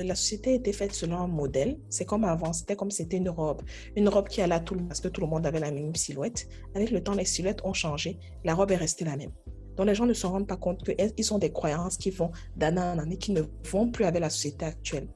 la 0.01 0.14
société 0.17 0.55
était 0.55 0.73
faite 0.73 0.95
selon 0.95 1.19
un 1.19 1.29
modèle. 1.29 1.79
C'est 1.90 2.07
comme 2.07 2.25
avant, 2.25 2.53
c'était 2.53 2.75
comme 2.75 2.90
c'était 2.90 3.19
une 3.19 3.29
robe. 3.29 3.62
Une 3.95 4.09
robe 4.09 4.27
qui 4.27 4.40
allait 4.40 4.57
à 4.57 4.61
tout 4.61 4.75
le 4.75 4.81
monde 4.81 4.88
parce 4.88 5.01
que 5.01 5.07
tout 5.07 5.21
le 5.21 5.29
monde 5.29 5.47
avait 5.47 5.61
la 5.61 5.71
même 5.71 5.95
silhouette. 5.95 6.49
Avec 6.75 6.90
le 6.90 7.01
temps, 7.01 7.14
les 7.14 7.25
silhouettes 7.25 7.64
ont 7.64 7.75
changé. 7.75 8.19
La 8.43 8.55
robe 8.55 8.73
est 8.73 8.77
restée 8.77 9.05
la 9.05 9.17
même. 9.17 9.31
Donc 9.77 9.87
les 9.87 9.95
gens 9.95 10.07
ne 10.07 10.12
se 10.12 10.27
rendent 10.27 10.49
pas 10.49 10.57
compte 10.57 10.83
qu'ils 10.83 11.35
ont 11.35 11.38
des 11.38 11.53
croyances 11.53 11.97
qui 11.97 12.11
vont 12.11 12.33
d'année 12.57 12.81
en 12.81 12.99
année, 12.99 13.17
qui 13.17 13.31
ne 13.31 13.43
vont 13.71 13.93
plus 13.93 14.07
avec 14.07 14.21
la 14.21 14.31
société 14.31 14.64
actuelle 14.64 15.07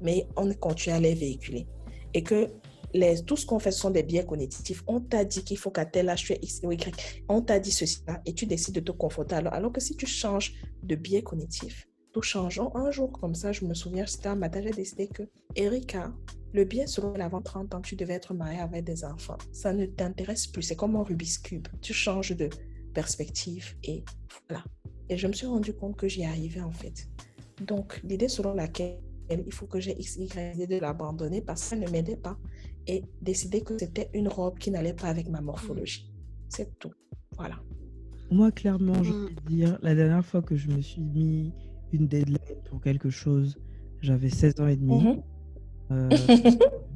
mais 0.00 0.26
on 0.36 0.52
continue 0.54 0.94
à 0.94 1.00
les 1.00 1.14
véhiculer. 1.14 1.66
Et 2.14 2.22
que 2.22 2.48
les, 2.94 3.22
tout 3.22 3.36
ce 3.36 3.44
qu'on 3.44 3.58
fait 3.58 3.72
sont 3.72 3.90
des 3.90 4.02
biais 4.02 4.24
cognitifs. 4.24 4.82
On 4.86 5.00
t'a 5.00 5.24
dit 5.24 5.44
qu'il 5.44 5.58
faut 5.58 5.70
qu'à 5.70 5.84
tel 5.84 6.08
âge 6.08 6.24
tu 6.24 6.32
es 6.32 6.38
X 6.40 6.60
ou 6.62 6.72
Y. 6.72 6.94
On 7.28 7.42
t'a 7.42 7.58
dit 7.58 7.72
ceci 7.72 8.00
là 8.06 8.20
et 8.24 8.32
tu 8.32 8.46
décides 8.46 8.74
de 8.74 8.80
te 8.80 8.92
confronter 8.92 9.34
alors. 9.34 9.52
Alors 9.52 9.72
que 9.72 9.80
si 9.80 9.96
tu 9.96 10.06
changes 10.06 10.54
de 10.82 10.94
biais 10.94 11.22
cognitif, 11.22 11.86
tout 12.12 12.22
change. 12.22 12.60
Un 12.74 12.90
jour 12.90 13.12
comme 13.12 13.34
ça, 13.34 13.52
je 13.52 13.66
me 13.66 13.74
souviens, 13.74 14.06
c'était 14.06 14.28
un 14.28 14.36
matin, 14.36 14.62
j'ai 14.62 14.70
décidé 14.70 15.06
que, 15.06 15.24
Erika, 15.54 16.14
le 16.54 16.64
bien 16.64 16.86
serait 16.86 17.20
avant 17.20 17.42
30 17.42 17.74
ans, 17.74 17.82
tu 17.82 17.94
devais 17.94 18.14
être 18.14 18.32
mariée 18.32 18.60
avec 18.60 18.84
des 18.84 19.04
enfants. 19.04 19.36
Ça 19.52 19.74
ne 19.74 19.84
t'intéresse 19.84 20.46
plus. 20.46 20.62
C'est 20.62 20.76
comme 20.76 20.96
un 20.96 21.02
Rubik's 21.02 21.36
Cube. 21.36 21.68
Tu 21.82 21.92
changes 21.92 22.34
de 22.34 22.48
perspective 22.94 23.76
et 23.84 24.02
voilà. 24.48 24.64
Et 25.10 25.18
je 25.18 25.26
me 25.26 25.34
suis 25.34 25.46
rendu 25.46 25.74
compte 25.74 25.96
que 25.96 26.08
j'y 26.08 26.24
arrivais 26.24 26.62
en 26.62 26.72
fait. 26.72 27.06
Donc, 27.60 28.00
l'idée 28.02 28.28
selon 28.28 28.54
laquelle 28.54 28.98
il 29.30 29.52
faut 29.52 29.66
que 29.66 29.80
j'ai 29.80 29.98
X, 29.98 30.16
Y, 30.16 30.66
de 30.68 30.78
l'abandonner 30.78 31.40
parce 31.40 31.62
que 31.62 31.68
ça 31.68 31.76
ne 31.76 31.88
m'aidait 31.90 32.16
pas 32.16 32.38
et 32.86 33.04
décider 33.20 33.62
que 33.62 33.76
c'était 33.78 34.08
une 34.14 34.28
robe 34.28 34.58
qui 34.58 34.70
n'allait 34.70 34.94
pas 34.94 35.08
avec 35.08 35.28
ma 35.28 35.40
morphologie. 35.40 36.12
C'est 36.48 36.78
tout. 36.78 36.92
Voilà. 37.36 37.56
Moi, 38.30 38.52
clairement, 38.52 39.02
je 39.02 39.12
mm. 39.12 39.34
peux 39.34 39.50
dire, 39.50 39.78
la 39.82 39.94
dernière 39.94 40.24
fois 40.24 40.42
que 40.42 40.56
je 40.56 40.68
me 40.68 40.80
suis 40.80 41.00
mis 41.00 41.52
une 41.92 42.06
deadline 42.06 42.38
pour 42.68 42.80
quelque 42.80 43.10
chose, 43.10 43.58
j'avais 44.00 44.28
16 44.28 44.60
ans 44.60 44.66
et 44.68 44.76
demi. 44.76 45.04
Mm-hmm. 45.04 45.22
Euh, 45.92 46.08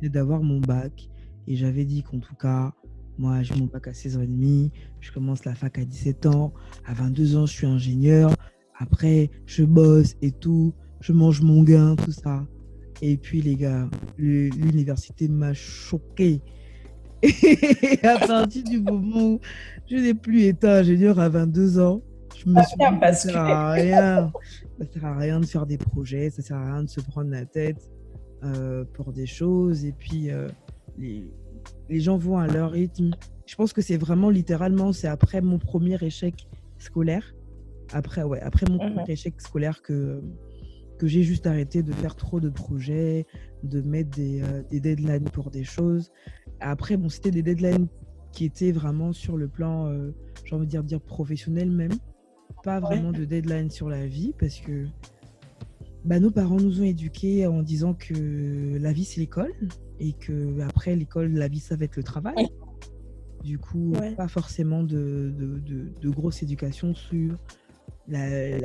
d'avoir 0.08 0.42
mon 0.42 0.58
bac 0.58 1.08
et 1.46 1.54
j'avais 1.54 1.84
dit 1.84 2.02
qu'en 2.02 2.18
tout 2.18 2.34
cas, 2.34 2.72
moi, 3.18 3.42
j'ai 3.42 3.54
mon 3.54 3.66
bac 3.66 3.86
à 3.86 3.92
16 3.92 4.16
ans 4.16 4.22
et 4.22 4.26
demi, 4.26 4.72
je 5.00 5.12
commence 5.12 5.44
la 5.44 5.54
fac 5.54 5.78
à 5.78 5.84
17 5.84 6.26
ans, 6.26 6.52
à 6.86 6.94
22 6.94 7.36
ans, 7.36 7.46
je 7.46 7.52
suis 7.52 7.66
ingénieur, 7.66 8.34
après, 8.78 9.30
je 9.46 9.62
bosse 9.62 10.16
et 10.22 10.32
tout 10.32 10.72
je 11.00 11.12
mange 11.12 11.40
mon 11.40 11.62
gain, 11.62 11.96
tout 11.96 12.12
ça. 12.12 12.44
Et 13.02 13.16
puis, 13.16 13.40
les 13.40 13.56
gars, 13.56 13.88
l'université 14.18 15.28
m'a 15.28 15.54
choqué. 15.54 16.42
Et 17.22 18.06
à 18.06 18.18
partir 18.18 18.64
du 18.64 18.80
moment 18.80 19.32
où 19.32 19.40
je 19.90 19.96
n'ai 19.96 20.14
plus 20.14 20.44
été 20.44 20.66
ingénieur 20.66 21.18
à 21.18 21.28
22 21.28 21.78
ans, 21.78 22.02
je 22.36 22.48
me 22.48 22.62
suis 22.62 22.76
dit, 22.76 22.84
ça 23.00 23.12
sert 23.12 23.36
à 23.36 23.72
rien. 23.72 24.32
Ça 24.78 24.86
sert 24.92 25.04
à 25.04 25.16
rien 25.16 25.40
de 25.40 25.46
faire 25.46 25.66
des 25.66 25.76
projets, 25.78 26.30
ça 26.30 26.42
sert 26.42 26.56
à 26.56 26.74
rien 26.74 26.84
de 26.84 26.88
se 26.88 27.00
prendre 27.00 27.30
la 27.30 27.44
tête 27.44 27.90
euh, 28.44 28.84
pour 28.94 29.12
des 29.12 29.26
choses. 29.26 29.84
Et 29.84 29.92
puis, 29.92 30.30
euh, 30.30 30.48
les, 30.98 31.30
les 31.88 32.00
gens 32.00 32.16
vont 32.16 32.38
à 32.38 32.46
leur 32.46 32.70
rythme. 32.70 33.10
Je 33.46 33.56
pense 33.56 33.72
que 33.72 33.82
c'est 33.82 33.96
vraiment 33.96 34.30
littéralement, 34.30 34.92
c'est 34.92 35.08
après 35.08 35.40
mon 35.40 35.58
premier 35.58 36.02
échec 36.02 36.46
scolaire, 36.78 37.34
après, 37.92 38.22
ouais, 38.22 38.40
après 38.40 38.66
mon 38.70 38.82
mhm. 38.82 38.94
premier 38.94 39.12
échec 39.12 39.40
scolaire 39.40 39.82
que 39.82 40.22
que 41.00 41.06
j'ai 41.06 41.22
juste 41.22 41.46
arrêté 41.46 41.82
de 41.82 41.92
faire 41.92 42.14
trop 42.14 42.40
de 42.40 42.50
projets, 42.50 43.26
de 43.62 43.80
mettre 43.80 44.10
des, 44.10 44.42
euh, 44.42 44.62
des 44.70 44.80
deadlines 44.80 45.24
pour 45.24 45.50
des 45.50 45.64
choses. 45.64 46.12
Après, 46.60 46.98
bon, 46.98 47.08
c'était 47.08 47.30
des 47.30 47.42
deadlines 47.42 47.88
qui 48.32 48.44
étaient 48.44 48.70
vraiment 48.70 49.14
sur 49.14 49.38
le 49.38 49.48
plan, 49.48 49.86
euh, 49.86 50.10
j'ai 50.44 50.54
envie 50.54 50.66
de 50.66 50.70
dire, 50.70 50.84
dire 50.84 51.00
professionnel 51.00 51.70
même. 51.70 51.94
Pas 52.64 52.80
vraiment 52.80 53.12
de 53.12 53.24
deadline 53.24 53.70
sur 53.70 53.88
la 53.88 54.06
vie 54.06 54.34
parce 54.38 54.60
que 54.60 54.88
bah, 56.04 56.20
nos 56.20 56.30
parents 56.30 56.60
nous 56.60 56.82
ont 56.82 56.84
éduqués 56.84 57.46
en 57.46 57.62
disant 57.62 57.94
que 57.94 58.76
la 58.76 58.92
vie 58.92 59.04
c'est 59.04 59.20
l'école 59.20 59.54
et 60.00 60.12
que 60.12 60.60
après 60.60 60.96
l'école, 60.96 61.32
la 61.32 61.48
vie 61.48 61.60
ça 61.60 61.76
va 61.76 61.86
être 61.86 61.96
le 61.96 62.02
travail. 62.02 62.46
Du 63.42 63.58
coup, 63.58 63.94
pas 64.18 64.28
forcément 64.28 64.82
de, 64.82 65.32
de, 65.34 65.90
de, 65.98 66.10
grosse 66.10 66.42
éducation 66.42 66.94
sur 66.94 67.38
la, 68.10 68.56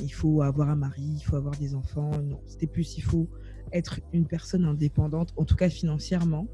il 0.00 0.12
faut 0.12 0.42
avoir 0.42 0.70
un 0.70 0.76
mari, 0.76 1.02
il 1.02 1.22
faut 1.22 1.36
avoir 1.36 1.56
des 1.56 1.74
enfants. 1.74 2.10
Non, 2.22 2.40
c'était 2.46 2.66
plus 2.66 2.96
il 2.96 3.02
faut 3.02 3.28
être 3.72 4.00
une 4.12 4.26
personne 4.26 4.64
indépendante, 4.64 5.32
en 5.36 5.44
tout 5.44 5.56
cas 5.56 5.68
financièrement. 5.68 6.46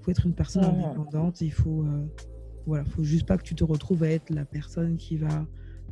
Il 0.00 0.04
faut 0.04 0.10
être 0.10 0.26
une 0.26 0.34
personne 0.34 0.64
indépendante. 0.64 1.40
Il 1.40 1.52
faut, 1.52 1.82
euh, 1.82 2.06
voilà, 2.66 2.84
faut 2.84 3.04
juste 3.04 3.26
pas 3.26 3.36
que 3.36 3.42
tu 3.42 3.54
te 3.54 3.64
retrouves 3.64 4.02
à 4.02 4.10
être 4.10 4.30
la 4.30 4.44
personne 4.44 4.96
qui 4.96 5.16
va 5.16 5.46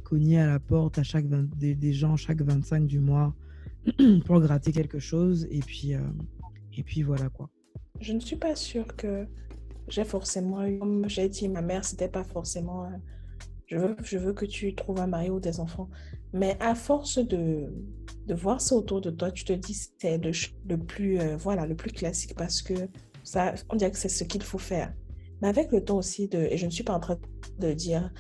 cogner 0.05 0.39
à 0.39 0.47
la 0.47 0.61
porte 0.61 0.99
à 0.99 1.03
chaque 1.03 1.27
des, 1.29 1.93
gens 1.93 2.17
chaque 2.17 2.41
25 2.41 2.87
du 2.87 3.01
mois 3.01 3.35
pour 4.25 4.41
gratter 4.41 4.73
quelque 4.73 4.99
chose. 4.99 5.47
Et 5.51 5.61
puis, 5.61 5.95
euh, 5.95 6.01
et 6.77 6.83
puis 6.83 7.03
voilà 7.03 7.29
quoi. 7.29 7.51
Je 8.01 8.13
ne 8.13 8.21
suis 8.21 8.37
pas 8.37 8.55
sûre 8.55 8.95
que 8.97 9.27
j'ai 9.89 10.05
forcément 10.05 10.67
eu, 10.67 10.79
comme 10.79 11.09
j'ai 11.09 11.29
dit, 11.29 11.49
ma 11.49 11.63
mère, 11.63 11.85
c'était 11.85 12.09
pas 12.09 12.25
forcément. 12.25 12.91
Je, 13.67 14.17
veux, 14.19 14.33
que 14.33 14.45
tu 14.45 14.75
trouves 14.75 15.01
un 15.01 15.07
mari 15.07 15.31
ou 15.31 15.41
des 15.41 15.61
enfants. 15.61 15.89
Mais 16.33 16.57
à 16.61 16.75
force 16.75 17.19
de, 17.19 17.73
de 18.27 18.35
voir 18.35 18.61
ça 18.61 18.77
autour 18.77 19.01
de 19.01 19.11
toi, 19.11 19.31
tu 19.31 19.45
te 19.45 19.53
dis 19.53 19.75
c'est 19.99 20.19
le, 20.19 20.31
le, 20.69 20.79
plus, 20.79 21.19
euh, 21.19 21.37
voilà, 21.37 21.67
le 21.67 21.75
plus 21.75 21.91
classique 21.91 22.35
parce 22.37 22.63
que 22.63 22.75
ça, 23.25 23.55
on 23.71 23.77
dirait 23.77 23.91
que 23.91 23.99
c'est 23.99 24.09
ce 24.09 24.25
qu'il 24.25 24.43
faut 24.43 24.59
faire. 24.59 24.93
Mais 25.43 25.49
avec 25.49 25.73
le 25.73 25.85
temps 25.85 25.99
aussi, 25.99 26.29
de, 26.29 26.39
et 26.39 26.57
je 26.57 26.67
ne 26.67 26.71
suis 26.71 26.85
pas 26.85 26.95
en 26.95 27.01
train 27.01 27.19
de 27.59 27.73
dire, 27.73 28.13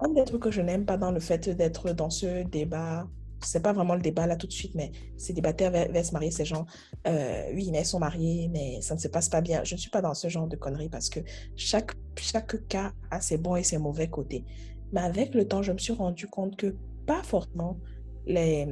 un 0.00 0.08
des 0.08 0.24
trucs 0.24 0.42
que 0.42 0.50
je 0.50 0.62
n'aime 0.62 0.84
pas 0.84 0.96
dans 0.96 1.12
le 1.12 1.20
fait 1.20 1.48
d'être 1.48 1.92
dans 1.92 2.10
ce 2.10 2.44
débat 2.44 3.06
c'est 3.42 3.62
pas 3.62 3.72
vraiment 3.72 3.94
le 3.94 4.00
débat 4.00 4.26
là 4.26 4.36
tout 4.36 4.46
de 4.46 4.52
suite, 4.52 4.74
mais 4.74 4.90
ces 5.16 5.32
débatteurs 5.32 5.72
veulent 5.72 6.04
se 6.04 6.12
marier, 6.12 6.30
ces 6.30 6.44
gens, 6.44 6.66
euh, 7.06 7.44
oui, 7.54 7.70
mais 7.70 7.80
ils 7.80 7.86
sont 7.86 7.98
mariés, 7.98 8.48
mais 8.52 8.80
ça 8.82 8.94
ne 8.94 9.00
se 9.00 9.08
passe 9.08 9.28
pas 9.28 9.40
bien. 9.40 9.62
Je 9.64 9.74
ne 9.74 9.80
suis 9.80 9.90
pas 9.90 10.02
dans 10.02 10.14
ce 10.14 10.28
genre 10.28 10.48
de 10.48 10.56
conneries 10.56 10.88
parce 10.88 11.08
que 11.08 11.20
chaque, 11.56 11.92
chaque 12.16 12.66
cas 12.68 12.92
a 13.10 13.20
ses 13.20 13.38
bons 13.38 13.56
et 13.56 13.62
ses 13.62 13.78
mauvais 13.78 14.08
côtés. 14.08 14.44
Mais 14.92 15.00
avec 15.00 15.34
le 15.34 15.46
temps, 15.46 15.62
je 15.62 15.72
me 15.72 15.78
suis 15.78 15.92
rendu 15.92 16.26
compte 16.26 16.56
que 16.56 16.74
pas 17.06 17.22
forcément 17.22 17.78
les, 18.26 18.66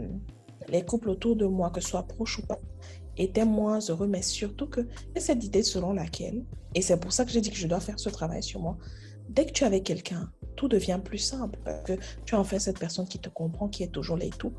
les 0.69 0.85
couples 0.85 1.11
autour 1.11 1.37
de 1.37 1.47
moi, 1.47 1.71
que 1.71 1.81
ce 1.81 1.89
soit 1.89 2.07
proches 2.07 2.39
ou 2.39 2.47
pas, 2.47 2.59
étaient 3.17 3.45
moins 3.45 3.79
heureux, 3.89 4.07
mais 4.07 4.23
surtout 4.23 4.67
que 4.67 4.87
cette 5.17 5.43
idée 5.45 5.63
selon 5.63 5.93
laquelle, 5.93 6.45
et 6.75 6.83
c'est 6.83 6.99
pour 6.99 7.13
ça 7.13 7.25
que 7.25 7.31
j'ai 7.31 7.41
dit 7.41 7.51
que 7.51 7.57
je 7.57 7.67
dois 7.67 7.81
faire 7.81 7.99
ce 7.99 8.11
travail 8.11 8.43
sur 8.43 8.61
moi, 8.61 8.77
dès 9.29 9.47
que 9.47 9.53
tu 9.53 9.65
es 9.65 9.67
avec 9.67 9.85
quelqu'un, 9.85 10.31
tout 10.57 10.69
devient 10.69 11.01
plus 11.03 11.19
simple 11.19 11.59
parce 11.65 11.83
que 11.83 11.93
tu 12.25 12.35
as 12.35 12.41
en 12.41 12.45
fait 12.45 12.59
cette 12.59 12.79
personne 12.79 13.07
qui 13.07 13.19
te 13.19 13.29
comprend, 13.29 13.69
qui 13.69 13.83
est 13.83 13.93
toujours 13.93 14.17
là 14.17 14.25
et 14.25 14.31
tout. 14.31 14.53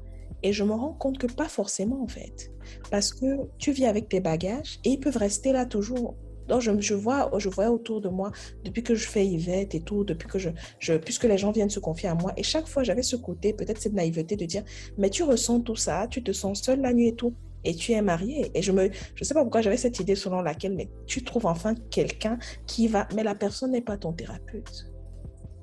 Et 0.44 0.54
je 0.54 0.64
me 0.64 0.74
rends 0.74 0.94
compte 0.94 1.18
que 1.18 1.28
pas 1.28 1.50
forcément 1.50 2.04
en 2.04 2.08
fait. 2.08 2.52
Parce 2.92 3.14
que 3.14 3.48
tu 3.58 3.72
vis 3.72 3.86
avec 3.86 4.10
tes 4.10 4.20
bagages 4.20 4.80
et 4.84 4.92
ils 4.92 5.00
peuvent 5.00 5.18
rester 5.18 5.52
là 5.52 5.66
toujours. 5.66 6.16
Donc 6.48 6.62
je, 6.62 6.94
vois, 6.94 7.30
je 7.38 7.50
vois 7.50 7.70
autour 7.70 8.02
de 8.02 8.10
moi, 8.10 8.32
depuis 8.64 8.84
que 8.84 8.96
je 8.96 9.08
fais 9.08 9.26
Yvette 9.26 9.76
et 9.76 9.82
tout, 9.82 10.04
depuis 10.04 10.28
que 10.28 10.40
je, 10.40 10.98
puisque 10.98 11.26
les 11.26 11.38
gens 11.38 11.52
viennent 11.52 11.70
se 11.70 11.80
confier 11.80 12.10
à 12.10 12.16
moi, 12.16 12.34
et 12.38 12.44
chaque 12.44 12.68
fois 12.68 12.84
j'avais 12.84 13.04
ce 13.04 13.16
côté, 13.16 13.54
peut-être 13.54 13.82
cette 13.82 13.94
naïveté 13.94 14.36
de 14.36 14.46
dire, 14.46 14.64
mais 14.98 15.10
tu 15.10 15.24
ressens 15.24 15.62
tout 15.62 15.76
ça, 15.76 16.08
tu 16.10 16.24
te 16.24 16.32
sens 16.32 16.62
seule 16.62 16.82
la 16.82 16.94
nuit 16.94 17.08
et 17.10 17.16
tout 17.16 17.34
et 17.64 17.76
tu 17.76 17.92
es 17.92 18.02
marié. 18.02 18.52
Et 18.54 18.62
je 18.62 18.72
me, 18.72 18.90
je 19.16 19.24
sais 19.24 19.34
pas 19.34 19.42
pourquoi 19.42 19.62
j'avais 19.62 19.78
cette 19.78 20.00
idée 20.00 20.16
selon 20.16 20.42
laquelle, 20.42 20.76
mais 20.76 20.90
tu 21.06 21.24
trouves 21.24 21.46
enfin 21.46 21.76
quelqu'un 21.90 22.38
qui 22.66 22.88
va, 22.88 23.08
mais 23.16 23.24
la 23.24 23.36
personne 23.36 23.72
n'est 23.72 23.82
pas 23.82 23.98
ton 23.98 24.14
thérapeute. 24.14 24.92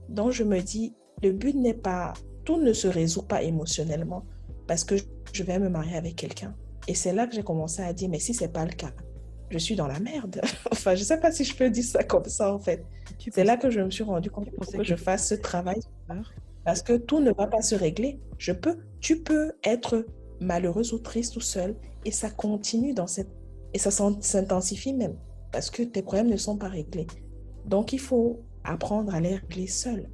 Donc 0.09 0.33
je 0.33 0.44
me 0.44 0.61
dis, 0.61 0.94
le 1.23 1.33
but 1.33 1.55
n'est 1.55 1.75
pas, 1.75 2.12
tout 2.44 2.61
ne 2.61 2.73
se 2.73 2.88
résout 2.88 3.23
pas 3.23 3.42
émotionnellement 3.42 4.25
parce 4.66 4.85
que 4.85 4.97
je 5.33 5.42
vais 5.42 5.59
me 5.59 5.68
marier 5.68 5.97
avec 5.97 6.16
quelqu'un. 6.16 6.55
Et 6.87 6.94
c'est 6.94 7.12
là 7.12 7.27
que 7.27 7.35
j'ai 7.35 7.42
commencé 7.42 7.83
à 7.83 7.92
dire, 7.92 8.11
mais 8.11 8.18
si 8.18 8.35
c'est 8.35 8.53
pas 8.53 8.64
le 8.64 8.73
cas, 8.73 8.92
je 9.55 9.59
suis 9.59 9.77
dans 9.77 9.87
la 9.87 10.01
merde. 10.01 10.40
enfin, 10.73 10.97
je 10.97 11.05
sais 11.05 11.21
pas 11.21 11.31
si 11.31 11.45
je 11.45 11.55
peux 11.55 11.71
dire 11.71 11.85
ça 11.85 12.03
comme 12.03 12.25
ça 12.25 12.53
en 12.53 12.59
fait. 12.59 12.85
C'est 13.33 13.45
là 13.45 13.57
que 13.57 13.71
je 13.71 13.81
me 13.81 13.90
suis 13.90 14.03
rendu 14.03 14.31
compte 14.31 14.51
que, 14.51 14.77
que 14.79 14.83
je 14.83 14.97
fasse 14.97 15.29
ce 15.29 15.35
travail 15.35 15.81
parce 16.64 16.83
que 16.83 16.95
tout 16.95 17.21
ne 17.21 17.33
va 17.33 17.47
pas 17.47 17.62
se 17.62 17.77
régler. 17.77 18.21
Je 18.38 18.53
peux, 18.53 18.79
tu 19.01 19.23
peux 19.23 19.53
être 19.62 20.07
malheureuse 20.40 20.93
ou 20.93 20.99
triste 20.99 21.37
ou 21.37 21.40
seule 21.40 21.77
et 22.05 22.11
ça 22.11 22.31
continue 22.31 22.95
dans 22.95 23.07
cette 23.07 23.31
et 23.73 23.79
ça 23.79 23.90
s'intensifie 23.90 24.93
même 24.93 25.17
parce 25.53 25.71
que 25.71 25.83
tes 25.83 26.03
problèmes 26.03 26.29
ne 26.29 26.37
sont 26.37 26.57
pas 26.57 26.69
réglés. 26.69 27.07
Donc 27.64 27.93
il 27.93 28.01
faut 28.01 28.40
apprendre 28.64 29.14
à 29.14 29.21
les 29.21 29.37
régler 29.37 29.69
seul. 29.69 30.09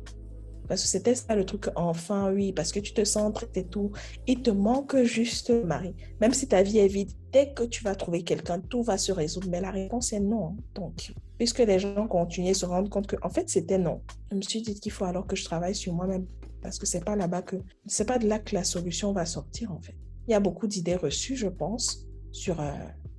Parce 0.70 0.82
que 0.82 0.88
c'était 0.88 1.16
ça 1.16 1.34
le 1.34 1.44
truc, 1.44 1.66
enfin 1.74 2.30
oui, 2.32 2.52
parce 2.52 2.70
que 2.70 2.78
tu 2.78 2.94
te 2.94 3.02
sens 3.02 3.32
triste 3.34 3.56
et 3.56 3.66
tout. 3.66 3.90
Il 4.28 4.40
te 4.40 4.50
manque 4.50 5.02
juste 5.02 5.50
mari. 5.50 5.96
Même 6.20 6.32
si 6.32 6.46
ta 6.46 6.62
vie 6.62 6.78
est 6.78 6.86
vide, 6.86 7.10
dès 7.32 7.52
que 7.52 7.64
tu 7.64 7.82
vas 7.82 7.96
trouver 7.96 8.22
quelqu'un, 8.22 8.60
tout 8.60 8.84
va 8.84 8.96
se 8.96 9.10
résoudre. 9.10 9.48
Mais 9.50 9.60
la 9.60 9.72
réponse 9.72 10.12
est 10.12 10.20
non. 10.20 10.56
Donc, 10.76 11.12
puisque 11.38 11.58
les 11.58 11.80
gens 11.80 12.06
continuent 12.06 12.50
à 12.52 12.54
se 12.54 12.66
rendre 12.66 12.88
compte 12.88 13.08
que, 13.08 13.16
en 13.22 13.30
fait, 13.30 13.48
c'était 13.50 13.78
non. 13.78 14.00
Je 14.30 14.36
me 14.36 14.42
suis 14.42 14.62
dit 14.62 14.78
qu'il 14.78 14.92
faut 14.92 15.06
alors 15.06 15.26
que 15.26 15.34
je 15.34 15.44
travaille 15.44 15.74
sur 15.74 15.92
moi-même. 15.92 16.26
Parce 16.62 16.78
que 16.78 16.86
c'est 16.86 17.04
pas 17.04 17.16
là-bas 17.16 17.42
que, 17.42 17.56
c'est 17.86 18.06
pas 18.06 18.20
de 18.20 18.28
là 18.28 18.38
que 18.38 18.54
la 18.54 18.62
solution 18.62 19.12
va 19.12 19.26
sortir, 19.26 19.72
en 19.72 19.80
fait. 19.80 19.96
Il 20.28 20.30
y 20.30 20.34
a 20.34 20.40
beaucoup 20.40 20.68
d'idées 20.68 20.94
reçues, 20.94 21.34
je 21.34 21.48
pense, 21.48 22.06
sur, 22.30 22.60
euh, 22.60 22.70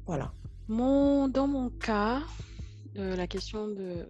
voilà. 0.06 0.32
Mon, 0.70 1.28
dans 1.28 1.48
mon 1.48 1.70
cas, 1.70 2.22
euh, 2.96 3.18
la 3.18 3.28
question 3.28 3.68
de, 3.68 4.08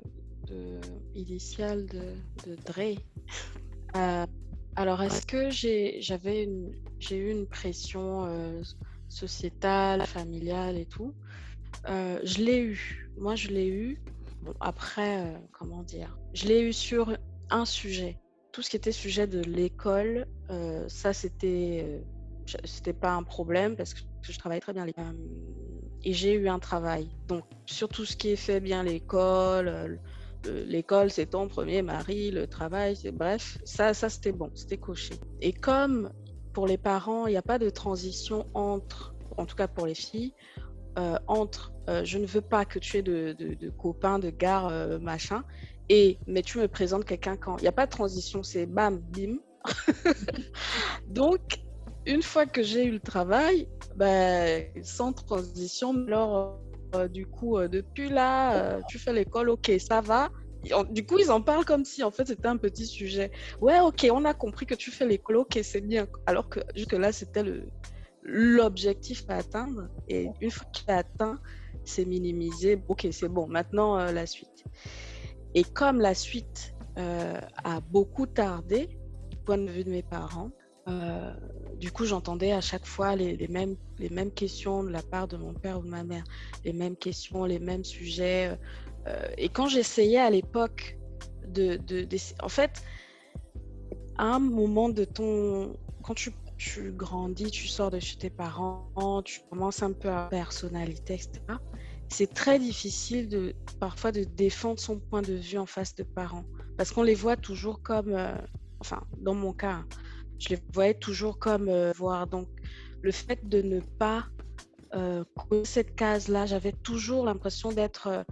initiale 1.16 1.86
de, 1.86 2.16
de 2.46 2.56
Dre. 2.66 2.98
Euh, 3.98 4.26
alors, 4.78 5.04
est-ce 5.04 5.26
que 5.26 5.50
j'avais 6.00 6.48
j'ai 6.98 7.18
eu 7.18 7.30
une 7.30 7.46
pression 7.46 8.24
euh, 8.24 8.62
sociétale, 9.10 10.06
familiale 10.06 10.78
et 10.78 10.86
tout? 10.86 11.14
Euh, 11.90 12.18
Je 12.24 12.42
l'ai 12.42 12.62
eu. 12.62 13.12
Moi, 13.18 13.36
je 13.36 13.50
l'ai 13.50 13.68
eu. 13.68 14.02
Bon, 14.42 14.54
après, 14.62 15.36
comment 15.52 15.84
dire? 15.84 16.18
Je 16.34 16.48
l'ai 16.48 16.62
eu 16.62 16.72
sur 16.72 17.18
un 17.50 17.66
sujet. 17.66 18.18
Tout 18.54 18.62
ce 18.62 18.70
qui 18.70 18.78
était 18.78 18.94
sujet 18.94 19.28
de 19.28 19.42
l'école, 19.42 20.26
ça, 20.88 21.12
c'était 21.12 22.02
c'était 22.64 22.94
pas 22.94 23.12
un 23.12 23.24
problème 23.24 23.76
parce 23.76 23.94
que 23.94 24.02
je 24.22 24.38
travaillais 24.38 24.62
très 24.62 24.74
bien 24.74 24.86
et 26.04 26.14
j'ai 26.14 26.34
eu 26.34 26.48
un 26.48 26.60
travail. 26.60 27.10
Donc, 27.28 27.44
sur 27.66 27.90
tout 27.90 28.06
ce 28.06 28.16
qui 28.16 28.30
est 28.30 28.36
fait 28.36 28.60
bien 28.60 28.84
l'école, 28.84 30.00
l'école, 30.46 31.12
c'est 31.12 31.28
ton 31.28 31.48
premier 31.48 31.82
mari, 31.82 32.32
le 32.32 32.48
travail, 32.48 32.96
bref, 33.14 33.58
ça, 33.64 33.94
ça 33.94 34.10
c'était 34.10 34.32
bon, 34.32 34.50
c'était 34.56 34.78
coché. 34.78 35.16
Et 35.42 35.54
comme 35.54 36.12
pour 36.54 36.68
les 36.68 36.78
parents, 36.78 37.28
il 37.28 37.32
n'y 37.32 37.38
a 37.38 37.42
pas 37.42 37.60
de 37.60 37.70
transition 37.70 38.48
entre, 38.54 39.16
en 39.38 39.46
tout 39.46 39.56
cas 39.56 39.68
pour 39.68 39.86
les 39.86 39.96
filles, 39.96 40.34
euh, 40.98 41.18
entre 41.28 41.72
euh, 41.90 42.04
je 42.04 42.18
ne 42.18 42.26
veux 42.26 42.42
pas 42.42 42.66
que 42.66 42.80
tu 42.80 42.98
aies 42.98 43.02
de, 43.02 43.70
copains, 43.78 44.20
de 44.20 44.30
gars, 44.30 44.70
euh, 44.70 45.00
machin, 45.00 45.44
et 45.90 46.20
mais 46.28 46.42
tu 46.42 46.58
me 46.58 46.68
présentes 46.68 47.06
quelqu'un 47.06 47.38
quand? 47.38 47.58
Il 47.58 47.64
n'y 47.64 47.68
a 47.68 47.74
pas 47.74 47.86
de 47.86 47.92
transition, 47.92 48.44
c'est 48.44 48.66
bam, 48.66 49.00
bim. 49.00 49.38
Donc, 51.08 51.42
une 52.06 52.22
fois 52.22 52.46
que 52.46 52.64
j'ai 52.64 52.86
eu 52.86 52.92
le 52.92 53.00
travail, 53.00 53.68
ben, 53.96 54.66
sans 54.84 55.14
transition, 55.14 55.94
alors 56.08 56.38
euh, 56.38 56.71
du 57.10 57.26
coup, 57.26 57.58
euh, 57.58 57.68
depuis 57.68 58.10
là, 58.10 58.56
euh, 58.56 58.82
tu 58.88 59.00
fais 59.00 59.14
l'école, 59.14 59.50
ok, 59.50 59.72
ça 59.80 60.02
va. 60.02 60.30
Du 60.92 61.06
coup, 61.06 61.18
ils 61.18 61.32
en 61.32 61.42
parlent 61.42 61.66
comme 61.66 61.86
si 61.86 62.04
en 62.04 62.12
fait 62.12 62.28
c'était 62.28 62.48
un 62.48 62.58
petit 62.58 62.86
sujet. 62.86 63.32
Ouais, 63.62 63.80
ok, 63.80 64.08
on 64.12 64.26
a 64.26 64.34
compris 64.34 64.66
que 64.66 64.76
tu 64.76 64.92
fais 64.92 65.08
l'école, 65.08 65.38
ok, 65.38 65.60
c'est 65.64 65.82
bien. 65.82 66.08
Alors 66.28 66.50
que 66.50 66.60
jusque-là, 66.76 67.12
c'était 67.12 67.44
l'objectif 68.24 69.24
à 69.28 69.38
atteindre. 69.38 69.88
Et 70.08 70.28
une 70.40 70.52
fois 70.52 70.68
qu'il 70.72 70.84
est 70.90 70.98
atteint, 70.98 71.40
c'est 71.84 72.06
minimisé. 72.06 72.80
Ok, 72.88 73.08
c'est 73.12 73.28
bon, 73.28 73.48
maintenant 73.48 73.96
la 74.12 74.28
suite. 74.28 74.64
Et 75.56 75.64
comme 75.64 76.00
la 76.00 76.14
suite 76.14 76.76
a 76.96 77.80
beaucoup 77.90 78.28
tardé, 78.28 78.88
du 79.32 79.38
point 79.38 79.58
de 79.58 79.72
vue 79.72 79.84
de 79.84 79.90
mes 79.90 80.04
parents, 80.04 80.52
euh, 80.88 81.34
du 81.80 81.92
coup, 81.92 82.06
j'entendais 82.06 82.52
à 82.52 82.62
chaque 82.62 82.86
fois 82.86 83.16
les, 83.16 83.48
mêmes, 83.48 83.76
les 84.00 84.10
mêmes 84.10 84.32
questions 84.32 84.84
de 84.84 84.90
la 84.90 85.02
part 85.02 85.28
de 85.28 85.38
mon 85.38 85.54
père 85.54 85.80
ou 85.80 85.84
de 85.84 85.90
ma 85.90 86.04
mère, 86.04 86.24
les 86.64 86.74
mêmes 86.74 86.96
questions, 86.96 87.46
les 87.46 87.60
mêmes 87.60 87.84
sujets. 87.84 88.58
Euh, 89.08 89.28
et 89.38 89.50
quand 89.50 89.68
j'essayais 89.68 90.20
à 90.20 90.30
l'époque 90.30 90.98
de, 91.48 91.78
de, 91.78 92.08
En 92.44 92.50
fait, 92.50 92.84
à 94.18 94.26
un 94.26 94.40
moment 94.40 94.90
de 94.90 95.04
ton... 95.04 95.78
Quand 96.04 96.16
tu, 96.16 96.32
tu, 96.58 96.92
grandis, 96.92 97.52
tu 97.52 97.68
sors 97.68 97.92
de 97.92 98.00
chez 98.00 98.18
tes 98.18 98.30
parents, 98.30 99.22
tu 99.24 99.42
commences 99.50 99.84
un 99.84 99.94
peu 99.94 100.10
à 100.10 100.28
personnalité, 100.30 101.14
etc. 101.14 101.42
C'est 102.10 102.34
très 102.34 102.60
difficile 102.60 103.30
de, 103.30 103.56
parfois 103.80 104.12
de 104.12 104.24
défendre 104.24 104.80
son 104.80 105.00
point 105.00 105.22
de 105.22 105.34
vue 105.34 105.58
en 105.58 105.66
face 105.66 105.96
de 105.96 106.04
parents. 106.04 106.46
Parce 106.78 106.92
qu'on 106.92 107.04
les 107.04 107.16
voit 107.16 107.38
toujours 107.38 107.82
comme... 107.82 108.14
Euh, 108.14 108.36
enfin, 108.80 109.04
dans 109.18 109.36
mon 109.36 109.54
cas, 109.54 109.72
hein, 109.72 109.86
je 110.42 110.50
les 110.50 110.60
voyais 110.74 110.94
toujours 110.94 111.38
comme 111.38 111.70
euh, 111.70 111.92
voir. 111.96 112.28
Donc, 112.28 112.48
le 113.02 113.12
fait 113.12 113.48
de 113.48 113.62
ne 113.62 113.80
pas 113.80 114.26
euh, 114.94 115.24
cette 115.64 115.96
case-là, 115.96 116.46
j'avais 116.46 116.74
toujours 116.74 117.26
l'impression 117.26 117.72
d'être 117.72 118.08
euh, 118.08 118.24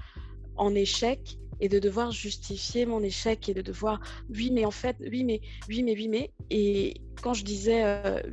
en 0.57 0.73
échec 0.75 1.37
et 1.61 1.69
de 1.69 1.79
devoir 1.79 2.11
justifier 2.11 2.85
mon 2.85 3.03
échec 3.03 3.47
et 3.49 3.53
de 3.53 3.61
devoir, 3.61 3.99
oui, 4.29 4.49
mais 4.51 4.65
en 4.65 4.71
fait, 4.71 4.95
oui, 4.99 5.23
mais, 5.23 5.41
oui, 5.67 5.83
mais, 5.83 5.93
oui, 5.93 6.07
mais. 6.07 6.31
Et 6.49 7.01
quand 7.21 7.33
je 7.33 7.43
disais, 7.43 7.83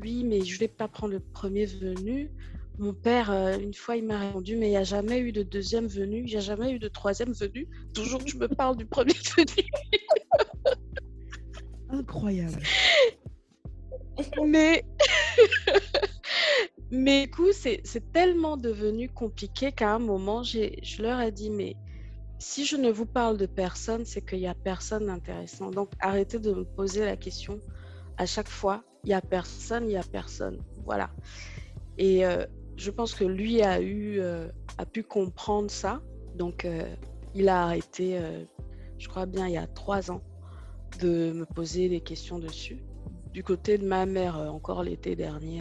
oui, 0.00 0.24
mais 0.24 0.42
je 0.42 0.58
vais 0.58 0.68
pas 0.68 0.86
prendre 0.88 1.12
le 1.12 1.20
premier 1.20 1.66
venu, 1.66 2.30
Mon 2.78 2.92
père, 2.92 3.30
euh, 3.30 3.58
une 3.58 3.74
fois, 3.74 3.96
il 3.96 4.04
m'a 4.04 4.18
répondu, 4.20 4.56
mais 4.56 4.66
il 4.66 4.70
n'y 4.70 4.76
a 4.76 4.84
jamais 4.84 5.18
eu 5.18 5.32
de 5.32 5.42
deuxième 5.42 5.86
venue, 5.86 6.20
il 6.20 6.26
n'y 6.26 6.36
a 6.36 6.40
jamais 6.40 6.72
eu 6.72 6.78
de 6.78 6.88
troisième 6.88 7.32
venue. 7.32 7.66
Toujours 7.94 8.20
je 8.26 8.36
me 8.36 8.48
parle 8.48 8.76
du 8.76 8.84
premier 8.84 9.14
venu. 9.36 9.66
Incroyable. 11.88 12.62
Mais, 14.44 14.84
mais 16.90 17.26
du 17.26 17.30
coup, 17.30 17.52
c'est 17.52 18.12
tellement 18.12 18.56
devenu 18.56 19.08
compliqué 19.08 19.72
qu'à 19.72 19.94
un 19.94 19.98
moment, 19.98 20.42
je 20.42 21.02
leur 21.02 21.20
ai 21.20 21.32
dit, 21.32 21.50
mais 21.50 21.76
si 22.38 22.66
je 22.66 22.76
ne 22.76 22.90
vous 22.90 23.06
parle 23.06 23.38
de 23.38 23.46
personne, 23.46 24.04
c'est 24.04 24.20
qu'il 24.20 24.40
n'y 24.40 24.46
a 24.46 24.54
personne 24.54 25.06
d'intéressant. 25.06 25.70
Donc, 25.70 25.90
arrêtez 26.00 26.38
de 26.38 26.52
me 26.52 26.64
poser 26.64 27.04
la 27.04 27.16
question 27.16 27.60
à 28.18 28.26
chaque 28.26 28.48
fois. 28.48 28.82
Il 29.04 29.08
n'y 29.08 29.14
a 29.14 29.20
personne, 29.20 29.84
il 29.84 29.90
n'y 29.90 29.96
a 29.96 30.02
personne. 30.02 30.62
Voilà. 30.84 31.10
Et 31.98 32.26
euh, 32.26 32.44
je 32.76 32.90
pense 32.90 33.14
que 33.14 33.24
lui 33.24 33.62
a, 33.62 33.80
eu, 33.80 34.20
euh, 34.20 34.48
a 34.78 34.84
pu 34.84 35.02
comprendre 35.02 35.70
ça. 35.70 36.02
Donc, 36.34 36.64
euh, 36.64 36.94
il 37.34 37.48
a 37.48 37.62
arrêté, 37.62 38.18
je 38.98 39.08
crois 39.08 39.26
bien, 39.26 39.46
il 39.46 39.52
y 39.52 39.58
a 39.58 39.66
trois 39.66 40.10
ans, 40.10 40.22
de 41.00 41.32
me 41.32 41.44
poser 41.44 41.90
des 41.90 42.00
questions 42.00 42.38
dessus. 42.38 42.78
Du 43.36 43.42
côté 43.42 43.76
de 43.76 43.86
ma 43.86 44.06
mère, 44.06 44.38
encore 44.38 44.82
l'été 44.82 45.14
dernier, 45.14 45.58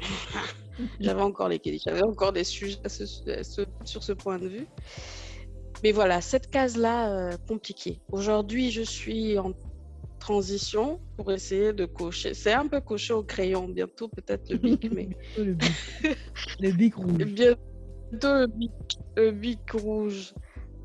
j'avais 0.98 1.20
encore, 1.30 1.50
les, 1.50 1.60
j'avais 1.84 2.02
encore 2.02 2.32
des 2.32 2.42
sujets 2.42 2.78
sur 2.88 4.02
ce 4.02 4.12
point 4.14 4.38
de 4.38 4.48
vue. 4.48 4.66
Mais 5.82 5.92
voilà, 5.92 6.22
cette 6.22 6.48
case-là, 6.48 7.12
euh, 7.12 7.36
compliquée. 7.46 8.00
Aujourd'hui, 8.12 8.70
je 8.70 8.80
suis 8.80 9.38
en 9.38 9.52
transition 10.18 11.02
pour 11.18 11.30
essayer 11.30 11.74
de 11.74 11.84
cocher. 11.84 12.32
C'est 12.32 12.54
un 12.54 12.66
peu 12.66 12.80
coché 12.80 13.12
au 13.12 13.22
crayon, 13.22 13.68
bientôt 13.68 14.08
peut-être 14.08 14.48
le 14.48 14.56
bic, 14.56 14.90
mais... 14.94 15.10
le 15.36 15.52
bic. 15.52 15.70
le 16.60 16.70
bic 16.70 16.94
rouge. 16.94 17.24
Bientôt 17.26 17.58
le 18.22 18.46
bic, 18.46 18.72
le 19.18 19.32
bic 19.32 19.70
rouge. 19.72 20.32